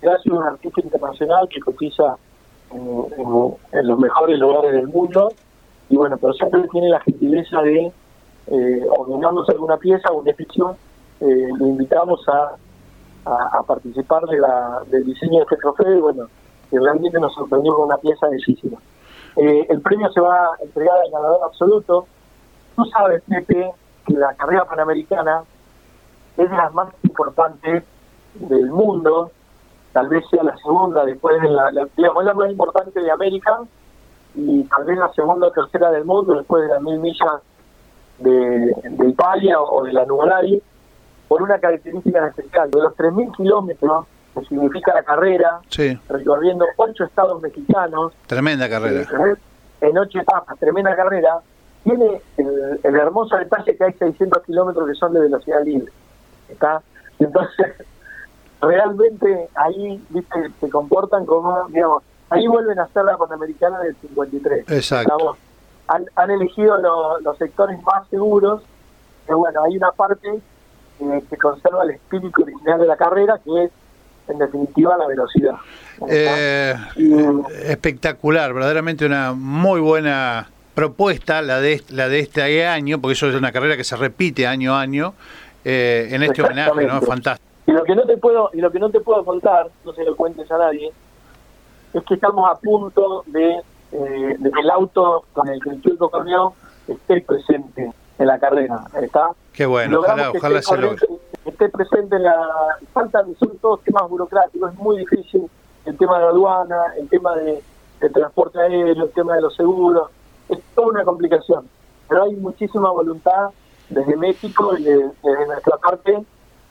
Gracias 0.00 0.32
a 0.32 0.38
un 0.38 0.44
artista 0.44 0.80
internacional 0.80 1.48
que 1.48 1.60
cotiza 1.60 2.16
en, 2.72 2.80
en- 3.18 3.56
en 3.80 3.86
los 3.86 3.98
mejores 3.98 4.38
lugares 4.38 4.72
del 4.72 4.88
mundo. 4.88 5.32
Y 5.88 5.96
bueno, 5.96 6.16
pero 6.18 6.32
siempre 6.34 6.62
tiene 6.72 6.88
la 6.88 7.00
gentileza 7.00 7.62
de 7.62 7.92
eh, 8.48 8.86
ordenarnos 8.96 9.48
alguna 9.48 9.76
pieza 9.76 10.10
o 10.10 10.16
una 10.16 10.24
descripción. 10.26 10.76
Eh, 11.20 11.48
lo 11.58 11.66
invitamos 11.66 12.20
a, 12.28 12.56
a, 13.24 13.58
a 13.58 13.62
participar 13.62 14.24
de 14.26 14.38
la, 14.38 14.82
del 14.88 15.04
diseño 15.04 15.38
de 15.38 15.42
este 15.42 15.56
trofeo 15.56 15.96
y 15.96 16.00
bueno, 16.00 16.28
que 16.70 16.78
realmente 16.78 17.18
nos 17.18 17.32
sorprendió 17.34 17.74
con 17.74 17.86
una 17.86 17.96
pieza 17.98 18.28
bellísima. 18.28 18.78
Eh, 19.36 19.66
el 19.68 19.80
premio 19.80 20.10
se 20.12 20.20
va 20.20 20.34
a 20.46 20.50
entregar 20.62 20.96
al 21.04 21.10
ganador 21.10 21.40
absoluto. 21.44 22.06
Tú 22.76 22.84
sabes, 22.86 23.22
Pepe, 23.28 23.70
que 24.06 24.14
la 24.14 24.34
carrera 24.34 24.64
panamericana 24.64 25.42
es 26.36 26.50
de 26.50 26.56
las 26.56 26.72
más 26.74 26.88
importantes 27.02 27.82
del 28.34 28.66
mundo, 28.70 29.30
tal 29.92 30.08
vez 30.08 30.24
sea 30.30 30.42
la 30.42 30.56
segunda 30.58 31.04
después 31.04 31.40
de 31.40 31.48
la, 31.48 31.70
la, 31.72 31.88
digamos, 31.96 32.24
la 32.24 32.34
más 32.34 32.50
importante 32.50 33.00
de 33.00 33.10
América 33.10 33.60
y 34.34 34.62
tal 34.64 34.84
vez 34.84 34.98
la 34.98 35.10
segunda 35.14 35.46
o 35.46 35.50
tercera 35.52 35.90
del 35.90 36.04
mundo 36.04 36.34
después 36.34 36.62
de 36.62 36.68
las 36.68 36.82
mil 36.82 36.98
millas 37.00 37.40
de, 38.18 38.30
de 38.82 39.08
Italia 39.08 39.60
o 39.60 39.82
de 39.84 39.92
la 39.94 40.04
Nuvolari, 40.04 40.62
por 41.28 41.42
una 41.42 41.58
característica 41.58 42.26
especial. 42.28 42.70
De 42.70 42.80
los 42.80 42.94
3.000 42.96 43.34
kilómetros 43.36 44.06
que 44.34 44.44
significa 44.44 44.92
la 44.94 45.02
carrera, 45.02 45.60
Sí, 45.70 45.98
recorriendo 46.08 46.66
ocho 46.76 47.04
estados 47.04 47.40
mexicanos, 47.42 48.12
tremenda 48.26 48.68
carrera. 48.68 49.00
eh, 49.02 49.34
en 49.80 49.96
ocho 49.98 50.20
etapas, 50.20 50.58
tremenda 50.58 50.94
carrera, 50.94 51.40
tiene 51.86 52.20
el, 52.36 52.80
el 52.82 52.96
hermoso 52.96 53.36
detalle 53.36 53.76
que 53.76 53.84
hay 53.84 53.92
600 53.92 54.42
kilómetros 54.44 54.88
que 54.88 54.94
son 54.94 55.12
de 55.14 55.20
velocidad 55.20 55.62
libre. 55.64 55.92
¿Está? 56.48 56.82
Entonces, 57.18 57.66
realmente 58.60 59.48
ahí 59.54 60.02
viste 60.10 60.50
se 60.60 60.68
comportan 60.70 61.24
como, 61.26 61.68
digamos, 61.68 62.02
ahí 62.30 62.46
vuelven 62.48 62.78
a 62.80 62.88
ser 62.88 63.04
la 63.04 63.16
Panamericana 63.16 63.80
del 63.80 63.94
53. 63.96 64.68
Exacto. 64.70 65.36
Han, 65.88 66.04
han 66.16 66.30
elegido 66.30 66.76
lo- 66.78 67.20
los 67.20 67.38
sectores 67.38 67.80
más 67.84 68.08
seguros, 68.08 68.62
que 69.26 69.34
bueno, 69.34 69.62
hay 69.64 69.76
una 69.76 69.92
parte 69.92 70.40
eh, 71.00 71.22
que 71.30 71.36
conserva 71.36 71.84
el 71.84 71.90
espíritu 71.90 72.42
original 72.42 72.80
de 72.80 72.86
la 72.86 72.96
carrera, 72.96 73.38
que 73.44 73.64
es, 73.64 73.70
en 74.28 74.38
definitiva, 74.38 74.96
la 74.98 75.06
velocidad. 75.06 75.54
Eh, 76.08 76.74
espectacular, 77.64 78.52
verdaderamente 78.52 79.06
una 79.06 79.32
muy 79.32 79.80
buena 79.80 80.48
propuesta 80.76 81.40
la 81.40 81.58
de 81.58 81.82
la 81.88 82.06
de 82.08 82.20
este 82.20 82.66
año, 82.66 83.00
porque 83.00 83.14
eso 83.14 83.28
es 83.28 83.34
una 83.34 83.50
carrera 83.50 83.78
que 83.78 83.82
se 83.82 83.96
repite 83.96 84.46
año 84.46 84.74
a 84.74 84.82
año 84.82 85.14
eh, 85.64 86.08
en 86.10 86.22
este 86.22 86.42
homenaje, 86.42 86.86
¿no? 86.86 87.00
Fantástico. 87.00 87.48
Y 87.66 87.72
lo 87.72 87.82
que 87.82 87.96
no 87.96 88.02
te 88.02 88.18
puedo 88.18 88.50
y 88.52 88.60
lo 88.60 88.70
que 88.70 88.78
no 88.78 88.90
te 88.90 89.00
puedo 89.00 89.24
contar, 89.24 89.68
no 89.86 89.92
se 89.94 90.04
lo 90.04 90.14
cuentes 90.14 90.48
a 90.52 90.58
nadie, 90.58 90.92
es 91.94 92.04
que 92.04 92.14
estamos 92.14 92.48
a 92.48 92.56
punto 92.60 93.24
de, 93.26 93.54
eh, 93.92 94.36
de 94.38 94.50
que 94.50 94.60
el 94.60 94.70
auto 94.70 95.24
con 95.32 95.48
el 95.48 95.60
que 95.62 95.70
el 95.70 95.80
Chueco 95.80 96.10
corrió 96.10 96.52
esté 96.86 97.22
presente 97.22 97.90
en 98.18 98.26
la 98.26 98.38
carrera, 98.38 98.84
¿está? 99.00 99.30
Qué 99.54 99.64
bueno, 99.64 99.94
Logramos 99.94 100.28
ojalá, 100.28 100.38
ojalá 100.38 100.58
esté 100.58 100.74
se 100.74 100.80
logre. 100.80 101.06
esté 101.46 101.68
presente 101.70 102.16
en 102.16 102.22
la 102.22 102.36
faltan 102.92 103.34
son 103.38 103.56
todos 103.58 103.82
temas 103.82 104.08
burocráticos, 104.10 104.72
es 104.72 104.78
muy 104.78 104.98
difícil 104.98 105.48
el 105.86 105.96
tema 105.96 106.18
de 106.18 106.24
la 106.24 106.30
aduana, 106.30 106.76
el 107.00 107.08
tema 107.08 107.34
de, 107.34 107.62
del 108.00 108.12
transporte 108.12 108.60
aéreo, 108.60 109.04
el 109.04 109.10
tema 109.12 109.36
de 109.36 109.40
los 109.40 109.56
seguros, 109.56 110.10
es 110.48 110.58
toda 110.74 110.88
una 110.88 111.04
complicación, 111.04 111.68
pero 112.08 112.24
hay 112.24 112.34
muchísima 112.36 112.90
voluntad 112.90 113.50
desde 113.88 114.16
México 114.16 114.76
y 114.78 114.82
de- 114.84 115.10
desde 115.22 115.46
nuestra 115.46 115.76
parte 115.78 116.24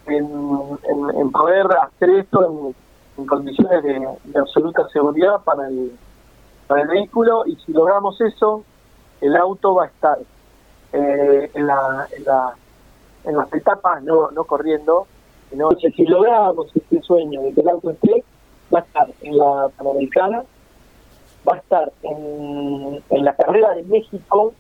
en, 0.07 0.79
en- 1.19 1.31
poder 1.31 1.67
hacer 1.71 2.09
esto 2.11 2.73
en, 3.17 3.25
condiciones 3.27 3.81
de, 3.83 4.39
absoluta 4.39 4.87
seguridad 4.89 5.41
para 5.43 5.67
el, 5.69 5.97
para 6.67 6.81
el 6.81 6.87
vehículo 6.89 7.45
y 7.47 7.55
si 7.65 7.71
logramos 7.71 8.19
eso, 8.19 8.63
el 9.21 9.35
auto 9.37 9.75
va 9.75 9.85
a 9.85 9.87
estar 9.87 10.17
eh, 10.91 11.49
en, 11.53 11.67
la, 11.67 12.07
en, 12.11 12.23
la, 12.25 12.53
en 13.23 13.37
las 13.37 13.53
etapas, 13.53 14.03
no, 14.03 14.31
no 14.31 14.43
corriendo, 14.43 15.07
sino 15.49 15.69
si 15.71 16.05
logramos 16.05 16.67
este 16.75 17.01
sueño 17.01 17.41
de 17.41 17.53
que 17.53 17.61
el 17.61 17.69
auto 17.69 17.91
esté, 17.91 18.23
va 18.73 18.79
a 18.79 18.81
estar 18.83 19.07
en 19.21 19.37
la 19.37 19.69
Panamericana, 19.77 20.43
va 21.47 21.55
a 21.55 21.57
estar 21.57 21.91
en, 22.03 23.01
en 23.09 23.25
la 23.25 23.35
carrera 23.35 23.73
de 23.75 23.83
México 23.83 24.53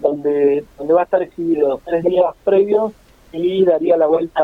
donde, 0.00 0.64
donde 0.78 0.94
va 0.94 1.00
a 1.00 1.04
estar 1.04 1.22
exhibido 1.22 1.80
tres 1.84 2.04
días 2.04 2.34
previos 2.44 2.92
y 3.32 3.64
daría 3.64 3.96
la 3.96 4.06
vuelta 4.06 4.42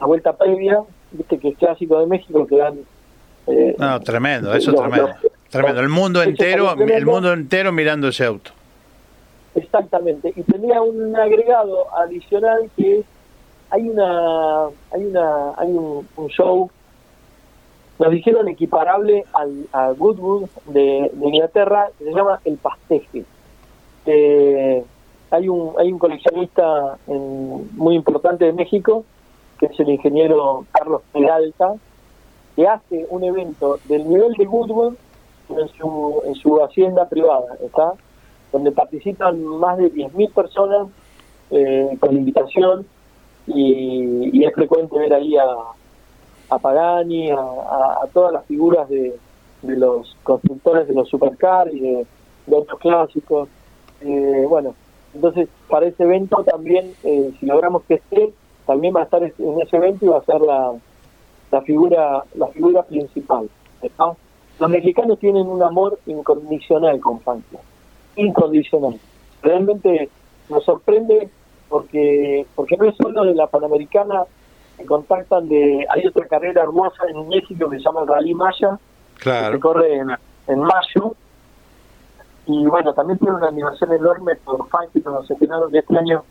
la 0.00 0.06
vuelta 0.06 0.32
previa, 0.36 0.80
viste 1.12 1.38
que 1.38 1.48
es 1.50 1.58
clásico 1.58 2.00
de 2.00 2.06
México 2.06 2.46
que 2.46 2.56
dan 2.56 2.78
eh, 3.46 3.76
No, 3.78 4.00
tremendo, 4.00 4.52
eso 4.54 4.70
es 4.70 4.76
los- 4.76 4.80
tremendo. 4.82 5.08
los- 5.08 5.32
Tremendo, 5.50 5.80
el 5.82 5.88
mundo 5.90 6.22
entero, 6.22 6.72
el 6.80 7.04
mundo 7.04 7.30
entero 7.34 7.72
mirando 7.72 8.08
ese 8.08 8.24
auto. 8.24 8.52
Exactamente, 9.54 10.32
y 10.34 10.42
tenía 10.44 10.80
un 10.80 11.14
agregado 11.14 11.94
adicional 11.94 12.70
que 12.74 13.00
es 13.00 13.04
hay 13.70 13.88
una 13.88 14.66
hay 14.92 15.04
una 15.04 15.50
hay 15.58 15.68
un, 15.70 16.08
un 16.16 16.28
show 16.28 16.70
nos 18.02 18.10
dijeron 18.10 18.48
equiparable 18.48 19.24
al 19.32 19.66
a 19.72 19.92
Goodwood 19.92 20.48
de, 20.66 21.10
Inglaterra 21.22 21.88
que 21.96 22.04
se 22.04 22.12
llama 22.12 22.40
el 22.44 22.56
pasteje. 22.56 23.24
Eh, 24.06 24.82
hay 25.30 25.48
un 25.48 25.74
hay 25.78 25.92
un 25.92 25.98
coleccionista 26.00 26.98
en- 27.06 27.70
muy 27.76 27.94
importante 27.94 28.44
de 28.44 28.52
México 28.52 29.04
que 29.58 29.66
es 29.66 29.78
el 29.78 29.90
ingeniero 29.90 30.66
Carlos 30.72 31.02
Peralta 31.12 31.74
que 32.56 32.66
hace 32.66 33.06
un 33.08 33.22
evento 33.22 33.78
del 33.84 34.08
nivel 34.08 34.32
de 34.32 34.46
Goodwood 34.46 34.94
en 35.50 35.68
su 35.68 36.22
en 36.26 36.34
su 36.34 36.60
hacienda 36.60 37.08
privada 37.08 37.56
está 37.64 37.92
donde 38.50 38.72
participan 38.72 39.42
más 39.44 39.78
de 39.78 39.92
10.000 39.92 40.32
personas 40.32 40.88
eh, 41.52 41.96
con 42.00 42.16
invitación 42.16 42.84
y 43.46 44.44
es 44.44 44.52
frecuente 44.54 44.98
ver 44.98 45.14
ahí 45.14 45.36
a, 45.36 45.44
a 46.54 46.58
Pagani, 46.58 47.30
a, 47.30 47.36
a- 47.36 48.08
todas 48.12 48.32
las 48.32 48.44
figuras 48.46 48.88
de, 48.88 49.16
los 49.62 50.16
constructores 50.22 50.88
de 50.88 50.94
los 50.94 51.08
supercars 51.08 51.72
y 51.72 51.80
de, 51.80 52.06
otros 52.50 52.80
clásicos. 52.80 53.48
Eh, 54.00 54.44
bueno, 54.48 54.74
entonces 55.14 55.48
para 55.68 55.86
ese 55.86 56.02
evento 56.02 56.42
también, 56.44 56.92
eh, 57.04 57.32
si 57.38 57.46
logramos 57.46 57.82
que 57.84 57.94
esté, 57.94 58.32
también 58.66 58.94
va 58.94 59.00
a 59.00 59.04
estar 59.04 59.22
en 59.22 59.60
ese 59.60 59.76
evento 59.76 60.04
y 60.04 60.08
va 60.08 60.18
a 60.18 60.24
ser 60.24 60.40
la, 60.40 60.72
la 61.50 61.62
figura 61.62 62.24
la 62.34 62.46
figura 62.48 62.82
principal. 62.82 63.48
¿está? 63.80 64.12
Los 64.58 64.70
mexicanos 64.70 65.18
tienen 65.18 65.46
un 65.46 65.62
amor 65.62 65.98
incondicional 66.06 67.00
con 67.00 67.20
Fangio 67.20 67.60
incondicional. 68.16 68.98
Realmente 69.42 70.08
nos 70.48 70.64
sorprende 70.64 71.28
porque 71.68 72.46
porque 72.54 72.76
no 72.76 72.84
es 72.84 72.96
solo 72.96 73.24
de 73.24 73.34
la 73.34 73.46
Panamericana 73.46 74.24
que 74.82 74.86
contactan 74.86 75.48
de 75.48 75.86
hay 75.88 76.06
otra 76.06 76.26
carrera 76.26 76.62
hermosa 76.62 77.04
en 77.08 77.28
México 77.28 77.70
que 77.70 77.78
se 77.78 77.82
llama 77.84 78.02
el 78.02 78.08
Rally 78.08 78.34
Maya 78.34 78.78
que 79.16 79.22
Claro. 79.22 79.54
se 79.54 79.60
corre 79.60 79.94
en, 79.96 80.10
en 80.48 80.60
mayo 80.60 81.14
y 82.46 82.66
bueno 82.66 82.92
también 82.92 83.18
tiene 83.18 83.36
una 83.36 83.48
animación 83.48 83.92
enorme 83.92 84.34
por 84.44 84.68
Fangio 84.68 85.00
nos 85.04 85.30
enteraron 85.30 85.70
que 85.70 85.78
este 85.78 85.96
año 85.96 86.24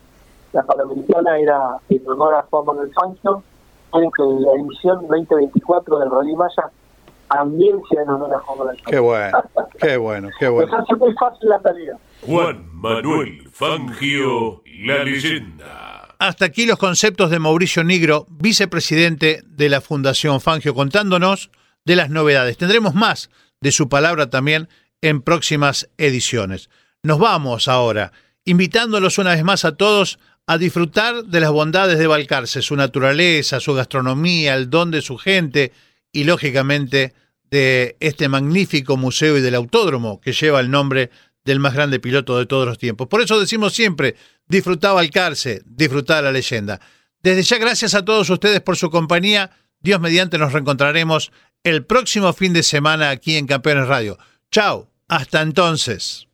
la 0.52 0.62
Panamericana 0.62 1.38
era 1.38 1.76
en 1.88 2.06
honor 2.08 2.34
a 2.34 2.42
Juan 2.50 2.66
Manuel 2.66 2.92
Fangio 2.92 3.42
aunque 3.92 4.22
la 4.22 4.52
edición 4.60 5.06
2024 5.08 5.98
del 5.98 6.10
Rally 6.10 6.36
Maya 6.36 6.70
también 7.30 7.80
sea 7.90 8.02
en 8.02 8.10
honor 8.10 8.34
a 8.34 8.38
Juan 8.40 8.58
Manuel 8.58 8.76
Fangio 8.76 8.90
Qué 8.92 8.98
bueno, 9.00 9.38
qué 9.80 9.96
bueno, 9.96 10.28
qué 10.38 10.48
bueno. 10.48 10.76
hace 10.76 10.94
muy 10.96 11.12
fácil 11.14 11.48
la 11.48 11.58
tarea 11.60 11.96
Juan 12.26 12.66
Manuel 12.74 13.48
Fangio, 13.52 14.62
la 14.84 15.02
leyenda. 15.04 16.01
Hasta 16.22 16.44
aquí 16.44 16.66
los 16.66 16.78
conceptos 16.78 17.30
de 17.30 17.40
Mauricio 17.40 17.82
Nigro, 17.82 18.28
vicepresidente 18.30 19.42
de 19.44 19.68
la 19.68 19.80
Fundación 19.80 20.40
Fangio, 20.40 20.72
contándonos 20.72 21.50
de 21.84 21.96
las 21.96 22.10
novedades. 22.10 22.56
Tendremos 22.56 22.94
más 22.94 23.28
de 23.60 23.72
su 23.72 23.88
palabra 23.88 24.30
también 24.30 24.68
en 25.00 25.20
próximas 25.20 25.88
ediciones. 25.98 26.70
Nos 27.02 27.18
vamos 27.18 27.66
ahora, 27.66 28.12
invitándolos 28.44 29.18
una 29.18 29.34
vez 29.34 29.42
más 29.42 29.64
a 29.64 29.74
todos 29.74 30.20
a 30.46 30.58
disfrutar 30.58 31.24
de 31.24 31.40
las 31.40 31.50
bondades 31.50 31.98
de 31.98 32.06
Balcarce, 32.06 32.62
su 32.62 32.76
naturaleza, 32.76 33.58
su 33.58 33.74
gastronomía, 33.74 34.54
el 34.54 34.70
don 34.70 34.92
de 34.92 35.02
su 35.02 35.18
gente 35.18 35.72
y, 36.12 36.22
lógicamente, 36.22 37.14
de 37.50 37.96
este 37.98 38.28
magnífico 38.28 38.96
museo 38.96 39.38
y 39.38 39.40
del 39.40 39.56
autódromo 39.56 40.20
que 40.20 40.32
lleva 40.32 40.60
el 40.60 40.70
nombre 40.70 41.10
del 41.44 41.58
más 41.58 41.74
grande 41.74 41.98
piloto 41.98 42.38
de 42.38 42.46
todos 42.46 42.64
los 42.64 42.78
tiempos. 42.78 43.08
Por 43.08 43.22
eso 43.22 43.40
decimos 43.40 43.72
siempre, 43.72 44.14
disfrutá 44.52 44.92
Balcarce, 44.92 45.62
disfrutá 45.64 46.20
la 46.20 46.30
leyenda. 46.30 46.78
Desde 47.22 47.42
ya, 47.42 47.58
gracias 47.58 47.94
a 47.94 48.04
todos 48.04 48.28
ustedes 48.28 48.60
por 48.60 48.76
su 48.76 48.90
compañía. 48.90 49.50
Dios 49.80 49.98
mediante 49.98 50.36
nos 50.38 50.52
reencontraremos 50.52 51.32
el 51.64 51.86
próximo 51.86 52.32
fin 52.34 52.52
de 52.52 52.62
semana 52.62 53.10
aquí 53.10 53.36
en 53.36 53.46
Campeones 53.46 53.88
Radio. 53.88 54.18
Chao, 54.50 54.90
hasta 55.08 55.40
entonces. 55.40 56.28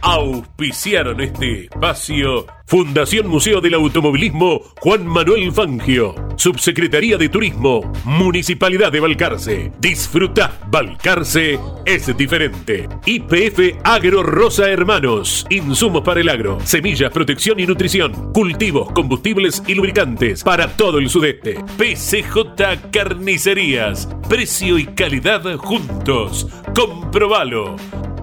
Auspiciaron 0.00 1.20
este 1.20 1.64
espacio 1.64 2.46
Fundación 2.70 3.26
Museo 3.26 3.60
del 3.60 3.74
Automovilismo 3.74 4.62
Juan 4.78 5.04
Manuel 5.04 5.50
Fangio, 5.50 6.14
Subsecretaría 6.36 7.18
de 7.18 7.28
Turismo, 7.28 7.90
Municipalidad 8.04 8.92
de 8.92 9.00
Balcarce. 9.00 9.72
Disfruta, 9.80 10.56
Balcarce 10.68 11.58
es 11.84 12.16
diferente. 12.16 12.88
IPF 13.06 13.80
Agro 13.82 14.22
Rosa 14.22 14.70
Hermanos, 14.70 15.48
insumos 15.50 16.02
para 16.02 16.20
el 16.20 16.28
agro, 16.28 16.60
semillas, 16.62 17.10
protección 17.10 17.58
y 17.58 17.66
nutrición, 17.66 18.32
cultivos, 18.32 18.92
combustibles 18.92 19.64
y 19.66 19.74
lubricantes 19.74 20.44
para 20.44 20.68
todo 20.76 21.00
el 21.00 21.10
sudeste. 21.10 21.56
PCJ 21.76 22.92
Carnicerías, 22.92 24.08
precio 24.28 24.78
y 24.78 24.86
calidad 24.86 25.56
juntos. 25.56 26.46
Comprobalo. 26.72 27.74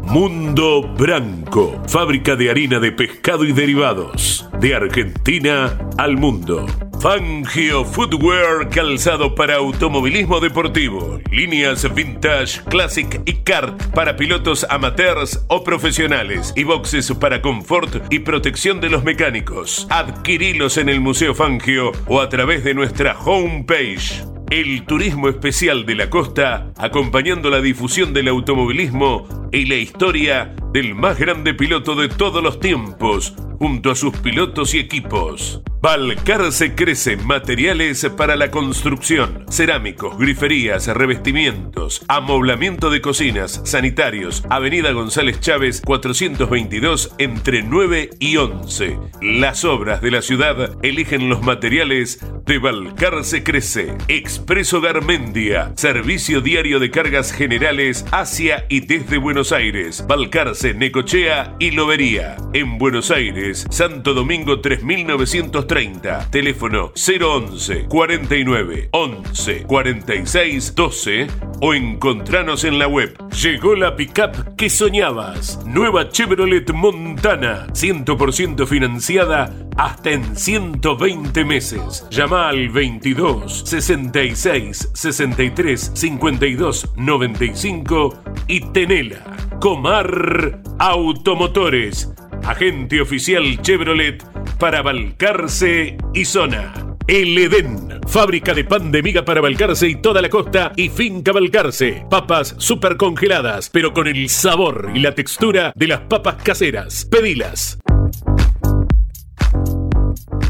Mundo 0.10 0.82
Branco, 0.98 1.84
fábrica 1.86 2.38
de 2.38 2.50
harina 2.50 2.80
de 2.80 2.94
pescado 2.94 3.44
y 3.44 3.52
derivados, 3.52 4.50
de 4.62 4.74
Argentina 4.74 5.78
al 5.98 6.16
mundo. 6.16 6.66
Fangio 7.02 7.84
Footwear, 7.84 8.70
calzado 8.70 9.36
para 9.36 9.56
automovilismo 9.56 10.40
deportivo, 10.40 11.20
líneas 11.30 11.94
vintage, 11.94 12.62
classic 12.70 13.22
y 13.26 13.34
kart 13.44 13.80
para 13.94 14.16
pilotos 14.16 14.66
amateurs 14.70 15.46
o 15.50 15.66
profesionales 15.66 16.54
y 16.56 16.64
boxes 16.64 17.12
para 17.12 17.42
confort 17.42 18.02
y 18.10 18.20
protección 18.20 18.80
de 18.80 18.90
los 18.90 19.04
mecánicos. 19.04 19.88
Adquirilos 19.90 20.78
en 20.78 20.88
el 20.88 21.02
Museo 21.02 21.36
Fangio 21.36 21.92
o 22.08 22.22
a 22.22 22.30
través 22.30 22.64
de 22.64 22.74
nuestra 22.74 23.20
homepage. 23.20 24.37
El 24.50 24.86
turismo 24.86 25.28
especial 25.28 25.86
de 25.86 25.96
la 25.96 26.10
costa, 26.10 26.72
acompañando 26.78 27.50
la 27.50 27.60
difusión 27.60 28.14
del 28.14 28.30
automovilismo 28.30 29.28
y 29.52 29.66
la 29.66 29.76
historia 29.76 30.56
del 30.72 30.96
más 30.96 31.18
grande 31.18 31.54
piloto 31.54 31.96
de 31.96 32.10
todos 32.10 32.44
los 32.44 32.60
tiempos, 32.60 33.34
junto 33.58 33.92
a 33.92 33.96
sus 33.96 34.16
pilotos 34.18 34.74
y 34.74 34.80
equipos. 34.80 35.62
Balcarce 35.80 36.74
crece 36.74 37.18
materiales 37.18 38.06
para 38.18 38.36
la 38.36 38.50
construcción, 38.50 39.46
cerámicos, 39.50 40.18
griferías, 40.18 40.88
revestimientos, 40.88 42.04
amoblamiento 42.08 42.90
de 42.90 43.00
cocinas, 43.00 43.62
sanitarios, 43.64 44.44
Avenida 44.50 44.92
González 44.92 45.40
Chávez 45.40 45.82
422 45.86 47.14
entre 47.20 47.62
9 47.62 48.10
y 48.20 48.38
11. 48.38 48.98
Las 49.22 49.66
obras 49.66 50.02
de 50.02 50.12
la 50.12 50.24
ciudad 50.24 50.78
eligen 50.82 51.30
los 51.30 51.44
materiales 51.44 52.26
de 52.48 52.58
Balcarce 52.58 53.44
Crece. 53.44 53.96
Expreso 54.08 54.82
Garmendia, 54.82 55.74
servicio 55.76 56.42
diario 56.42 56.80
de 56.80 56.90
cargas 56.90 57.32
generales 57.32 58.04
hacia 58.12 58.66
y 58.68 58.80
desde 58.80 59.20
Buenos 59.20 59.52
Aires, 59.52 60.04
Balcarce, 60.08 60.57
Necochea 60.64 61.56
y 61.60 61.72
Lobería. 61.72 62.36
En 62.54 62.80
Buenos 62.80 63.12
Aires, 63.12 63.68
Santo 63.70 64.14
Domingo 64.14 64.60
3930, 64.60 66.30
teléfono 66.32 66.92
011 66.96 67.86
49 67.88 68.90
11 68.92 69.64
46 69.64 70.74
12 70.76 71.28
o 71.62 71.74
encontranos 71.74 72.64
en 72.64 72.80
la 72.80 72.88
web. 72.88 73.16
Llegó 73.42 73.76
la 73.76 73.96
pickup 73.96 74.56
que 74.56 74.70
soñabas. 74.70 75.60
Nueva 75.66 76.10
Chevrolet 76.10 76.74
Montana, 76.74 77.68
100% 77.68 78.66
financiada 78.66 79.54
hasta 79.78 80.12
en 80.12 80.36
120 80.36 81.46
meses. 81.46 82.06
Llama 82.10 82.50
al 82.50 82.70
22 82.70 83.64
66 83.66 84.90
63 84.94 85.92
52 85.94 86.94
95 86.96 88.24
y 88.48 88.62
tenela. 88.72 89.24
Comar 89.60 90.62
Automotores, 90.80 92.14
agente 92.44 93.02
oficial 93.02 93.62
Chevrolet 93.62 94.24
para 94.60 94.82
Balcarce 94.82 95.98
y 96.14 96.26
Zona. 96.26 96.74
El 97.08 97.38
Edén, 97.38 98.02
fábrica 98.08 98.54
de 98.54 98.66
pan 98.66 98.92
de 98.92 99.02
miga 99.02 99.24
para 99.24 99.42
Balcarce 99.42 99.88
y 99.88 99.96
toda 99.96 100.22
la 100.22 100.30
costa 100.30 100.74
y 100.76 100.90
finca 100.90 101.32
Balcarce. 101.32 102.06
Papas 102.10 102.56
super 102.58 102.98
congeladas, 102.98 103.70
pero 103.70 103.94
con 103.94 104.08
el 104.08 104.30
sabor 104.30 104.92
y 104.94 105.00
la 105.00 105.16
textura 105.16 105.72
de 105.76 105.88
las 105.88 106.02
papas 106.02 106.36
caseras. 106.44 107.06
Pedilas. 107.10 107.80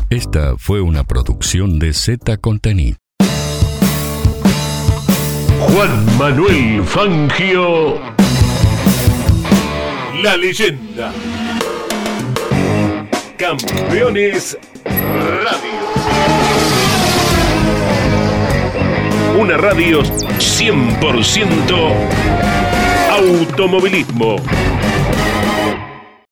Esta 0.09 0.55
fue 0.57 0.79
una 0.79 1.03
producción 1.03 1.79
de 1.79 1.91
Z 1.91 2.37
Contenit. 2.37 2.95
Juan 5.59 6.17
Manuel 6.17 6.81
Fangio. 6.85 7.99
La 10.23 10.37
leyenda. 10.37 11.11
Campeones 13.37 14.57
Radio. 14.85 15.77
Una 19.37 19.57
radio 19.57 20.01
100% 20.03 21.91
automovilismo. 23.11 24.37